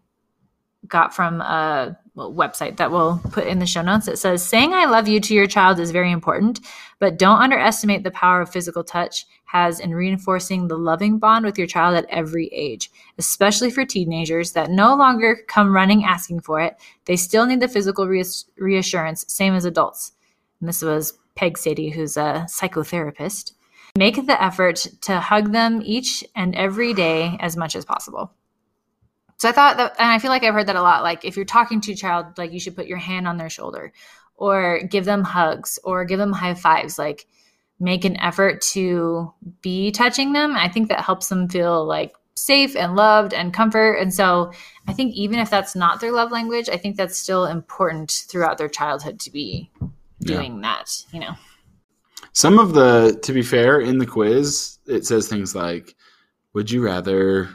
got 0.87 1.13
from 1.13 1.41
a 1.41 1.97
website 2.15 2.77
that 2.77 2.91
we'll 2.91 3.19
put 3.31 3.47
in 3.47 3.59
the 3.59 3.65
show 3.65 3.81
notes. 3.81 4.07
It 4.07 4.17
says, 4.17 4.43
Saying 4.43 4.73
I 4.73 4.85
love 4.85 5.07
you 5.07 5.19
to 5.19 5.33
your 5.33 5.47
child 5.47 5.79
is 5.79 5.91
very 5.91 6.11
important, 6.11 6.59
but 6.99 7.17
don't 7.17 7.41
underestimate 7.41 8.03
the 8.03 8.11
power 8.11 8.41
of 8.41 8.51
physical 8.51 8.83
touch 8.83 9.25
has 9.45 9.79
in 9.79 9.93
reinforcing 9.93 10.67
the 10.67 10.77
loving 10.77 11.19
bond 11.19 11.45
with 11.45 11.57
your 11.57 11.67
child 11.67 11.95
at 11.95 12.05
every 12.09 12.47
age, 12.47 12.89
especially 13.17 13.69
for 13.69 13.85
teenagers 13.85 14.53
that 14.53 14.69
no 14.69 14.95
longer 14.95 15.39
come 15.47 15.73
running 15.73 16.03
asking 16.03 16.41
for 16.41 16.61
it. 16.61 16.75
They 17.05 17.15
still 17.15 17.45
need 17.45 17.59
the 17.59 17.67
physical 17.67 18.07
reassurance, 18.07 19.25
same 19.27 19.53
as 19.53 19.65
adults. 19.65 20.13
And 20.59 20.69
this 20.69 20.81
was 20.81 21.17
Peg 21.35 21.57
Sadie, 21.57 21.89
who's 21.89 22.17
a 22.17 22.47
psychotherapist. 22.49 23.53
Make 23.97 24.25
the 24.25 24.41
effort 24.43 24.85
to 25.01 25.19
hug 25.19 25.51
them 25.51 25.81
each 25.83 26.23
and 26.35 26.53
every 26.55 26.93
day 26.93 27.37
as 27.39 27.55
much 27.55 27.75
as 27.75 27.85
possible. 27.85 28.31
So 29.37 29.49
I 29.49 29.51
thought 29.51 29.77
that, 29.77 29.95
and 29.99 30.09
I 30.09 30.19
feel 30.19 30.31
like 30.31 30.43
I've 30.43 30.53
heard 30.53 30.67
that 30.67 30.75
a 30.75 30.81
lot. 30.81 31.03
Like 31.03 31.23
if 31.23 31.35
you're 31.35 31.45
talking 31.45 31.81
to 31.81 31.93
a 31.93 31.95
child, 31.95 32.37
like 32.37 32.51
you 32.51 32.59
should 32.59 32.75
put 32.75 32.87
your 32.87 32.97
hand 32.97 33.27
on 33.27 33.37
their 33.37 33.49
shoulder 33.49 33.93
or 34.35 34.81
give 34.89 35.05
them 35.05 35.23
hugs 35.23 35.79
or 35.83 36.03
give 36.05 36.19
them 36.19 36.33
high 36.33 36.53
fives. 36.53 36.99
Like 36.99 37.25
make 37.79 38.05
an 38.05 38.17
effort 38.17 38.61
to 38.61 39.33
be 39.61 39.91
touching 39.91 40.33
them. 40.33 40.55
I 40.55 40.69
think 40.69 40.89
that 40.89 41.01
helps 41.01 41.27
them 41.27 41.49
feel 41.49 41.85
like 41.85 42.13
safe 42.35 42.75
and 42.75 42.95
loved 42.95 43.33
and 43.33 43.53
comfort. 43.53 43.93
And 43.93 44.13
so 44.13 44.51
I 44.87 44.93
think 44.93 45.13
even 45.15 45.39
if 45.39 45.49
that's 45.49 45.75
not 45.75 46.01
their 46.01 46.11
love 46.11 46.31
language, 46.31 46.69
I 46.69 46.77
think 46.77 46.97
that's 46.97 47.17
still 47.17 47.45
important 47.45 48.25
throughout 48.29 48.57
their 48.57 48.69
childhood 48.69 49.19
to 49.21 49.31
be 49.31 49.71
Yeah. 50.19 50.35
doing 50.35 50.61
that, 50.61 51.03
you 51.11 51.19
know. 51.21 51.35
Some 52.35 52.59
of 52.59 52.73
the, 52.73 53.17
to 53.23 53.31
be 53.31 53.41
fair, 53.41 53.79
in 53.79 53.97
the 53.97 54.05
quiz, 54.05 54.77
it 54.87 55.05
says 55.05 55.29
things 55.29 55.55
like, 55.55 55.95
Would 56.51 56.69
you 56.69 56.83
rather 56.83 57.49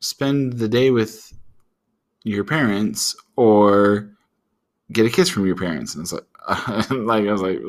spend 0.00 0.52
the 0.52 0.68
day 0.68 0.90
with 0.90 1.32
your 2.22 2.44
parents 2.44 3.16
or 3.36 4.10
get 4.92 5.06
a 5.06 5.10
kiss 5.10 5.30
from 5.30 5.46
your 5.46 5.56
parents? 5.56 5.94
And 5.94 6.02
it's 6.02 6.12
like, 6.12 6.90
like 6.90 7.26
I 7.26 7.32
was 7.32 7.40
like, 7.40 7.60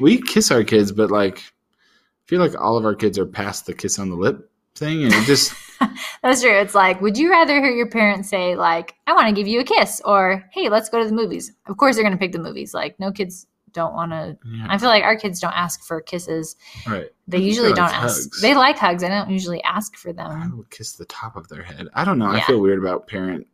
we 0.00 0.18
kiss 0.22 0.50
our 0.50 0.64
kids, 0.64 0.92
but 0.92 1.10
like, 1.10 1.40
I 1.40 2.24
feel 2.24 2.40
like 2.40 2.58
all 2.58 2.78
of 2.78 2.86
our 2.86 2.94
kids 2.94 3.18
are 3.18 3.26
past 3.26 3.66
the 3.66 3.74
kiss 3.74 3.98
on 3.98 4.08
the 4.08 4.16
lip 4.16 4.50
thing. 4.76 5.04
And 5.04 5.12
it 5.12 5.24
just, 5.24 5.52
That's 6.22 6.40
true. 6.40 6.58
It's 6.58 6.74
like, 6.74 7.02
would 7.02 7.18
you 7.18 7.30
rather 7.30 7.60
hear 7.60 7.70
your 7.70 7.90
parents 7.90 8.30
say, 8.30 8.56
like, 8.56 8.94
I 9.06 9.12
want 9.12 9.28
to 9.28 9.34
give 9.34 9.46
you 9.46 9.60
a 9.60 9.64
kiss 9.64 10.00
or, 10.06 10.42
hey, 10.52 10.70
let's 10.70 10.88
go 10.88 11.02
to 11.02 11.06
the 11.06 11.14
movies? 11.14 11.52
Of 11.66 11.76
course, 11.76 11.96
they're 11.96 12.10
to 12.10 12.16
pick 12.16 12.32
the 12.32 12.38
movies. 12.38 12.72
Like, 12.72 12.98
no 12.98 13.12
kids 13.12 13.46
don't 13.72 13.94
want 13.94 14.12
to. 14.12 14.36
yeah, 14.46 14.66
I 14.68 14.78
feel 14.78 14.88
like 14.88 15.04
our 15.04 15.16
kids 15.16 15.40
don't 15.40 15.52
ask 15.56 15.84
for 15.84 16.00
kisses. 16.00 16.56
right. 16.86 17.08
They 17.26 17.38
usually 17.38 17.72
don't 17.72 17.92
ask. 17.92 18.00
hugs. 18.30 18.40
They 18.40 18.54
like 18.54 18.78
hugs. 18.78 19.04
I 19.04 19.08
don't 19.08 19.30
usually 19.30 19.62
ask 19.62 19.96
for 19.96 20.10
I 20.10 20.12
them. 20.12 20.56
would 20.56 20.70
kiss 20.70 20.92
the 20.94 21.04
top 21.06 21.36
of 21.36 21.48
their 21.48 21.62
head. 21.62 21.88
I 21.94 22.04
don't 22.04 22.18
know. 22.18 22.26
I 22.30 22.40
feel 22.42 22.60
weird 22.60 22.78
about 22.78 23.06
parent 23.06 23.46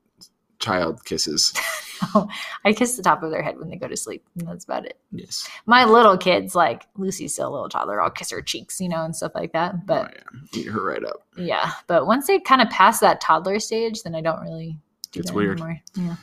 child 0.60 1.04
kisses. 1.04 1.52
I 2.64 2.72
kiss 2.72 2.96
the 2.96 3.02
top 3.02 3.22
of 3.22 3.30
their 3.30 3.42
head 3.42 3.58
when 3.58 3.68
they 3.68 3.76
go 3.76 3.88
to 3.88 3.96
sleep. 3.96 4.24
And 4.38 4.48
that's 4.48 4.64
about 4.64 4.86
it. 4.86 4.98
Yes. 5.10 5.48
My 5.66 5.84
little 5.84 6.16
kids, 6.16 6.54
like 6.54 6.84
Lucy's 6.96 7.32
still 7.32 7.48
a 7.48 7.52
little 7.52 7.68
toddler, 7.68 8.00
I'll 8.00 8.10
kiss 8.10 8.30
her 8.30 8.40
cheeks, 8.42 8.80
you 8.80 8.88
know, 8.88 9.04
and 9.04 9.14
stuff 9.14 9.32
like 9.34 9.52
that. 9.52 9.86
But 9.86 10.06
oh, 10.06 10.20
yeah. 10.54 10.60
Eat 10.60 10.66
her 10.68 10.84
right 10.84 11.04
up. 11.04 11.26
yeah, 11.36 11.72
but 11.86 12.06
once 12.06 12.26
they 12.26 12.38
kind 12.40 12.62
of 12.62 12.70
pass 12.70 13.00
that 13.00 13.20
toddler 13.20 13.58
stage, 13.58 14.02
then 14.02 14.14
I 14.14 14.20
don't 14.20 14.40
really 14.42 14.78
do 15.12 15.20
It's 15.20 15.32
weird. 15.32 15.58
anymore. 15.60 15.80
Yeah. 15.96 16.16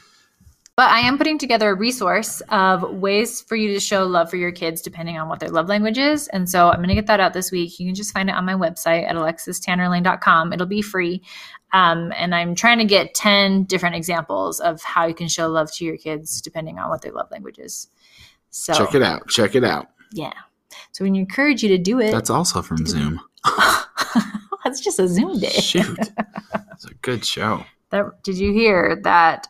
But 0.82 0.90
I 0.90 1.02
am 1.02 1.20
putting 1.20 1.38
together 1.38 1.70
a 1.70 1.76
resource 1.76 2.42
of 2.50 2.82
ways 2.82 3.40
for 3.40 3.56
you 3.56 3.72
to 3.72 3.80
show 3.80 4.04
love 4.04 4.32
for 4.32 4.38
your 4.38 4.52
kids 4.52 4.82
depending 4.82 5.16
on 5.20 5.30
what 5.30 5.40
their 5.40 5.52
love 5.52 5.70
language 5.70 6.00
is. 6.00 6.28
And 6.30 6.50
so 6.50 6.70
I'm 6.70 6.78
going 6.78 6.88
to 6.88 6.96
get 6.96 7.06
that 7.06 7.20
out 7.20 7.34
this 7.34 7.52
week. 7.52 7.80
You 7.80 7.86
can 7.86 7.94
just 7.94 8.12
find 8.12 8.30
it 8.30 8.36
on 8.36 8.46
my 8.46 8.56
website 8.56 9.08
at 9.08 9.16
alexistannerlane.com. 9.16 10.54
It'll 10.54 10.66
be 10.66 10.82
free. 10.82 11.22
Um, 11.72 12.12
and 12.16 12.34
I'm 12.34 12.56
trying 12.56 12.80
to 12.80 12.86
get 12.86 13.14
10 13.14 13.66
different 13.66 13.94
examples 13.96 14.60
of 14.60 14.82
how 14.82 15.06
you 15.06 15.14
can 15.14 15.28
show 15.28 15.50
love 15.50 15.72
to 15.74 15.86
your 15.86 15.98
kids 15.98 16.42
depending 16.42 16.80
on 16.80 16.90
what 16.90 17.04
their 17.04 17.12
love 17.12 17.30
language 17.30 17.60
is. 17.60 17.88
So 18.50 18.74
Check 18.74 18.96
it 18.96 19.04
out. 19.04 19.28
Check 19.28 19.54
it 19.54 19.64
out. 19.64 19.86
yeah. 20.12 20.34
So 20.94 21.04
we 21.04 21.10
encourage 21.10 21.62
you 21.62 21.70
to 21.70 21.78
do 21.78 22.00
it. 22.00 22.10
That's 22.10 22.32
also 22.32 22.64
from 22.64 22.88
Zoom. 22.88 23.22
That's 24.64 24.80
just 24.80 24.98
a 24.98 25.08
Zoom 25.08 25.38
day. 25.40 25.50
Shoot. 25.50 26.00
It's 26.74 26.86
a 26.86 26.96
good 26.96 27.24
show. 27.24 27.64
That 27.92 28.24
did 28.24 28.40
you 28.40 28.52
hear 28.52 29.00
that 29.04 29.46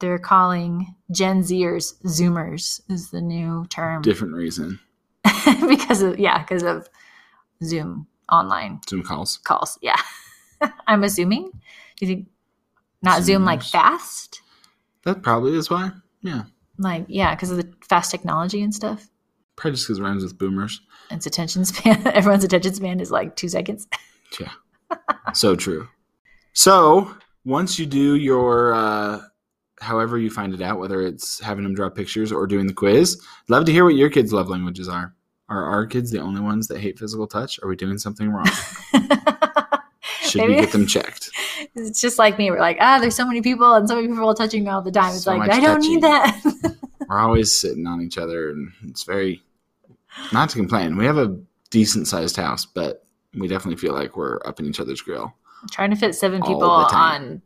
they're 0.00 0.18
calling 0.18 0.94
Gen 1.12 1.42
Zers 1.42 1.94
Zoomers 2.04 2.80
is 2.90 3.10
the 3.10 3.20
new 3.20 3.66
term 3.70 4.02
Different 4.10 4.34
reason. 4.34 4.80
because 5.68 6.02
of 6.02 6.18
yeah 6.18 6.38
because 6.42 6.62
of 6.62 6.88
Zoom 7.62 8.06
online 8.32 8.80
Zoom 8.88 9.02
calls. 9.02 9.36
calls. 9.38 9.78
Yeah, 9.82 9.96
I'm 10.86 11.04
assuming. 11.04 11.50
Do 11.96 12.06
you 12.06 12.06
think 12.06 12.28
not 13.02 13.22
Zoom 13.22 13.44
like 13.44 13.62
fast? 13.62 14.40
That 15.04 15.22
probably 15.22 15.54
is 15.56 15.70
why. 15.70 15.90
Yeah. 16.22 16.44
Like 16.78 17.04
yeah, 17.08 17.34
because 17.34 17.50
of 17.50 17.58
the 17.58 17.72
fast 17.86 18.10
technology 18.10 18.62
and 18.62 18.74
stuff. 18.74 19.06
Probably 19.56 19.72
just 19.76 19.86
because 19.86 19.98
it 19.98 20.02
rhymes 20.02 20.22
with 20.22 20.38
boomers. 20.38 20.80
Its 21.10 21.26
attention 21.26 21.64
span. 21.66 22.06
Everyone's 22.14 22.44
attention 22.44 22.72
span 22.74 23.00
is 23.00 23.10
like 23.10 23.36
two 23.36 23.48
seconds. 23.48 23.86
Yeah. 24.40 24.52
so 25.34 25.54
true. 25.56 25.88
So 26.54 27.14
once 27.44 27.78
you 27.78 27.84
do 27.86 28.14
your, 28.16 28.72
uh, 28.74 29.20
however 29.80 30.18
you 30.18 30.30
find 30.30 30.54
it 30.54 30.60
out, 30.62 30.78
whether 30.78 31.00
it's 31.02 31.40
having 31.40 31.64
them 31.64 31.74
draw 31.74 31.88
pictures 31.88 32.32
or 32.32 32.46
doing 32.46 32.66
the 32.66 32.72
quiz, 32.74 33.20
love 33.48 33.64
to 33.66 33.72
hear 33.72 33.84
what 33.84 33.94
your 33.94 34.10
kids' 34.10 34.32
love 34.32 34.48
languages 34.48 34.88
are. 34.88 35.14
Are 35.48 35.64
our 35.64 35.86
kids 35.86 36.10
the 36.10 36.20
only 36.20 36.40
ones 36.40 36.68
that 36.68 36.78
hate 36.78 36.98
physical 36.98 37.26
touch? 37.26 37.58
Are 37.62 37.68
we 37.68 37.74
doing 37.76 37.98
something 37.98 38.28
wrong? 38.30 38.46
Should 40.22 40.46
we 40.46 40.54
get 40.54 40.70
them 40.70 40.86
checked? 40.86 41.30
it's 41.74 42.00
just 42.00 42.18
like 42.18 42.38
me. 42.38 42.50
We're 42.50 42.60
like, 42.60 42.76
ah, 42.80 42.98
there's 43.00 43.16
so 43.16 43.26
many 43.26 43.42
people 43.42 43.74
and 43.74 43.88
so 43.88 43.96
many 43.96 44.06
people 44.08 44.32
touching 44.34 44.62
me 44.64 44.70
all 44.70 44.82
the 44.82 44.92
time. 44.92 45.12
It's 45.14 45.24
So 45.24 45.34
like 45.34 45.50
I 45.50 45.58
don't 45.60 45.76
touching. 45.76 45.94
need 45.94 46.02
that. 46.04 46.76
We're 47.08 47.18
always 47.18 47.52
sitting 47.52 47.86
on 47.88 48.00
each 48.00 48.16
other, 48.18 48.50
and 48.50 48.70
it's 48.86 49.02
very 49.02 49.42
not 50.32 50.48
to 50.50 50.56
complain. 50.56 50.96
We 50.96 51.04
have 51.06 51.18
a 51.18 51.36
decent 51.70 52.06
sized 52.06 52.36
house, 52.36 52.64
but 52.64 53.04
we 53.34 53.48
definitely 53.48 53.80
feel 53.80 53.94
like 53.94 54.16
we're 54.16 54.38
up 54.46 54.60
in 54.60 54.66
each 54.66 54.78
other's 54.78 55.00
grill. 55.00 55.34
Trying 55.72 55.90
to 55.90 55.96
fit 55.96 56.14
seven 56.14 56.40
people 56.42 56.62
on 56.70 57.42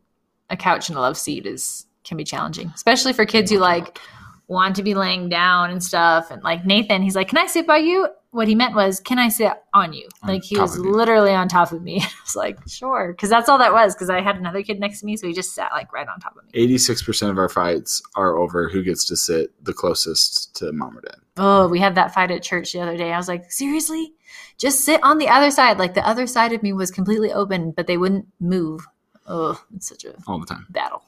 a 0.51 0.57
couch 0.57 0.89
and 0.89 0.97
a 0.97 1.01
love 1.01 1.17
seat 1.17 1.47
is 1.47 1.84
can 2.05 2.17
be 2.17 2.23
challenging, 2.23 2.71
especially 2.75 3.13
for 3.13 3.25
kids 3.25 3.51
who 3.51 3.57
like 3.57 3.99
want 4.47 4.75
to 4.75 4.83
be 4.83 4.93
laying 4.93 5.27
down 5.27 5.71
and 5.71 5.83
stuff. 5.83 6.29
And 6.31 6.43
like 6.43 6.65
Nathan, 6.65 7.01
he's 7.01 7.15
like, 7.15 7.29
"Can 7.29 7.37
I 7.37 7.47
sit 7.47 7.65
by 7.67 7.77
you?" 7.77 8.07
What 8.31 8.47
he 8.47 8.55
meant 8.55 8.75
was, 8.75 8.99
"Can 8.99 9.17
I 9.17 9.29
sit 9.29 9.51
on 9.73 9.93
you?" 9.93 10.07
On 10.21 10.29
like 10.29 10.43
he 10.43 10.59
was 10.59 10.77
literally 10.77 11.31
on 11.33 11.47
top 11.47 11.71
of 11.71 11.81
me. 11.81 12.01
I 12.01 12.09
was 12.23 12.35
like, 12.35 12.59
"Sure," 12.67 13.13
because 13.13 13.29
that's 13.29 13.49
all 13.49 13.57
that 13.57 13.73
was. 13.73 13.95
Because 13.95 14.09
I 14.09 14.21
had 14.21 14.37
another 14.37 14.61
kid 14.61 14.79
next 14.79 14.99
to 14.99 15.05
me, 15.05 15.17
so 15.17 15.25
he 15.27 15.33
just 15.33 15.55
sat 15.55 15.71
like 15.71 15.91
right 15.93 16.07
on 16.07 16.19
top 16.19 16.35
of 16.37 16.43
me. 16.43 16.51
86% 16.67 17.29
of 17.29 17.37
our 17.37 17.49
fights 17.49 18.01
are 18.15 18.37
over 18.37 18.69
who 18.69 18.83
gets 18.83 19.05
to 19.05 19.15
sit 19.15 19.51
the 19.63 19.73
closest 19.73 20.55
to 20.57 20.71
mom 20.73 20.97
or 20.97 21.01
dad. 21.01 21.15
Oh, 21.37 21.67
we 21.67 21.79
had 21.79 21.95
that 21.95 22.13
fight 22.13 22.31
at 22.31 22.43
church 22.43 22.71
the 22.73 22.81
other 22.81 22.97
day. 22.97 23.13
I 23.13 23.17
was 23.17 23.27
like, 23.27 23.51
seriously? 23.51 24.13
Just 24.57 24.85
sit 24.85 25.01
on 25.03 25.17
the 25.17 25.27
other 25.27 25.49
side. 25.51 25.79
Like 25.79 25.93
the 25.95 26.07
other 26.07 26.27
side 26.27 26.53
of 26.53 26.61
me 26.61 26.71
was 26.71 26.91
completely 26.91 27.31
open, 27.31 27.71
but 27.71 27.87
they 27.87 27.97
wouldn't 27.97 28.27
move. 28.39 28.85
Oh, 29.27 29.59
it's 29.75 29.87
such 29.87 30.05
a 30.05 30.13
all 30.27 30.39
the 30.39 30.45
time. 30.45 30.67
battle. 30.69 31.03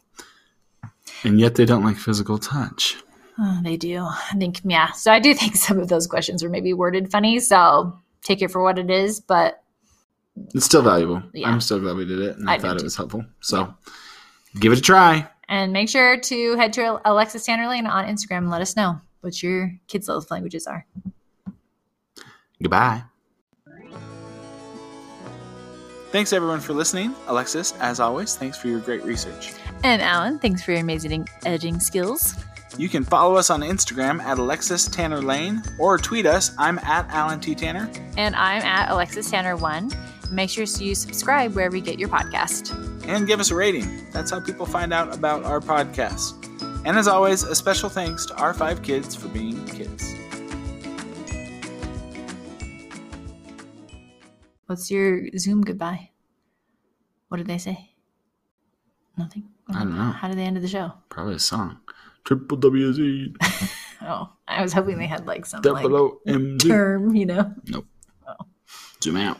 And 1.24 1.40
yet 1.40 1.56
they 1.56 1.66
don't 1.66 1.84
like 1.84 1.98
physical 1.98 2.38
touch. 2.38 2.96
Oh, 3.40 3.60
they 3.64 3.78
do. 3.78 4.00
I 4.00 4.34
think, 4.38 4.62
yeah. 4.64 4.92
So 4.94 5.12
I 5.12 5.20
do 5.20 5.34
think 5.34 5.56
some 5.68 5.80
of 5.80 5.88
those 5.90 6.08
questions 6.08 6.44
were 6.44 6.50
maybe 6.50 6.74
worded 6.74 7.12
funny. 7.12 7.40
So 7.40 7.98
take 8.24 8.42
it 8.42 8.50
for 8.52 8.62
what 8.64 8.80
it 8.80 8.90
is. 8.90 9.20
But 9.20 9.62
It's 10.56 10.66
still 10.66 10.82
valuable. 10.82 11.22
Yeah. 11.34 11.50
I'm 11.50 11.62
still 11.62 11.80
glad 11.80 11.96
we 11.98 12.06
did 12.06 12.20
it, 12.20 12.38
and 12.38 12.50
I, 12.50 12.56
I 12.56 12.60
thought 12.60 12.76
it 12.76 12.80
too. 12.80 12.86
was 12.86 12.96
helpful. 12.96 13.26
So 13.42 13.74
give 14.60 14.72
it 14.72 14.80
a 14.80 14.82
try. 14.82 15.28
and 15.50 15.72
make 15.72 15.90
sure 15.90 16.20
to 16.20 16.56
head 16.58 16.74
to 16.74 17.00
Alexis 17.06 17.46
Tanner 17.46 17.68
Lane 17.68 17.86
on 17.88 18.06
Instagram 18.06 18.38
and 18.40 18.50
let 18.50 18.62
us 18.62 18.76
know 18.76 19.00
what 19.22 19.42
your 19.44 19.72
kids' 19.88 20.08
love 20.08 20.30
languages 20.32 20.66
are. 20.68 20.86
Goodbye. 22.62 23.04
Thanks 26.12 26.32
everyone 26.34 26.60
for 26.62 26.74
listening. 26.74 27.14
Alexis, 27.28 27.74
as 27.80 28.00
always, 28.00 28.36
thanks 28.36 28.58
for 28.58 28.68
your 28.70 28.80
great 28.80 29.04
research. 29.04 29.54
And 29.84 30.02
Alan, 30.02 30.40
thanks 30.40 30.64
for 30.64 30.72
your 30.72 30.80
amazing 30.82 31.28
editing 31.46 31.80
skills. 31.80 32.34
You 32.78 32.90
can 32.90 33.04
follow 33.04 33.36
us 33.36 33.50
on 33.50 33.62
Instagram 33.62 34.22
at 34.22 34.38
Alexis 34.38 34.88
Tanner 34.88 35.22
Lane 35.22 35.62
or 35.80 35.98
tweet 35.98 36.26
us. 36.26 36.52
I'm 36.58 36.80
at 36.80 37.10
Alan 37.10 37.40
T. 37.40 37.56
Tanner. 37.56 37.90
And 38.18 38.36
I'm 38.36 38.62
at 38.62 38.90
Alexis 38.90 39.30
Tanner1. 39.32 40.32
Make 40.32 40.50
sure 40.50 40.66
you 40.66 40.94
subscribe 40.96 41.54
wherever 41.56 41.76
you 41.76 41.82
get 41.82 42.00
your 42.00 42.10
podcast. 42.10 42.72
and 43.08 43.26
give 43.26 43.40
us 43.40 43.52
a 43.52 43.56
rating. 43.56 44.06
That's 44.12 44.30
how 44.32 44.40
people 44.42 44.66
find 44.66 44.94
out 44.94 45.14
about 45.16 45.44
our 45.46 45.60
podcast. 45.62 46.34
And 46.86 46.98
as 46.98 47.08
always, 47.08 47.44
a 47.44 47.56
special 47.56 47.90
thanks 47.90 48.26
to 48.28 48.36
our 48.36 48.54
five 48.54 48.82
kids 48.84 49.16
for 49.16 49.28
being 49.30 49.66
kids. 49.66 50.07
What's 54.68 54.92
your 54.92 55.28
Zoom 55.38 55.62
goodbye? 55.64 56.12
What 57.30 57.38
did 57.38 57.48
they 57.48 57.58
say? 57.58 57.92
Nothing. 59.18 59.50
I 59.70 59.80
don't 59.80 59.96
know. 59.98 60.12
How 60.12 60.28
did 60.28 60.38
they 60.38 60.44
end 60.44 60.58
the 60.58 60.68
show? 60.68 60.94
Probably 61.10 61.36
a 61.36 61.40
song. 61.40 61.80
Triple 62.24 62.58
WZ, 62.58 63.36
Oh, 64.02 64.30
I 64.48 64.62
was 64.62 64.74
hoping 64.74 64.98
they 65.00 65.08
had 65.08 65.26
like 65.26 65.46
some 65.46 65.62
like 65.62 65.86
O 65.86 66.20
M 66.28 66.60
Z. 66.60 66.68
term, 66.70 67.16
you 67.16 67.26
know. 67.26 67.54
Nope. 67.68 67.86
Oh. 68.28 68.36
Zoom 69.04 69.18
out. 69.18 69.40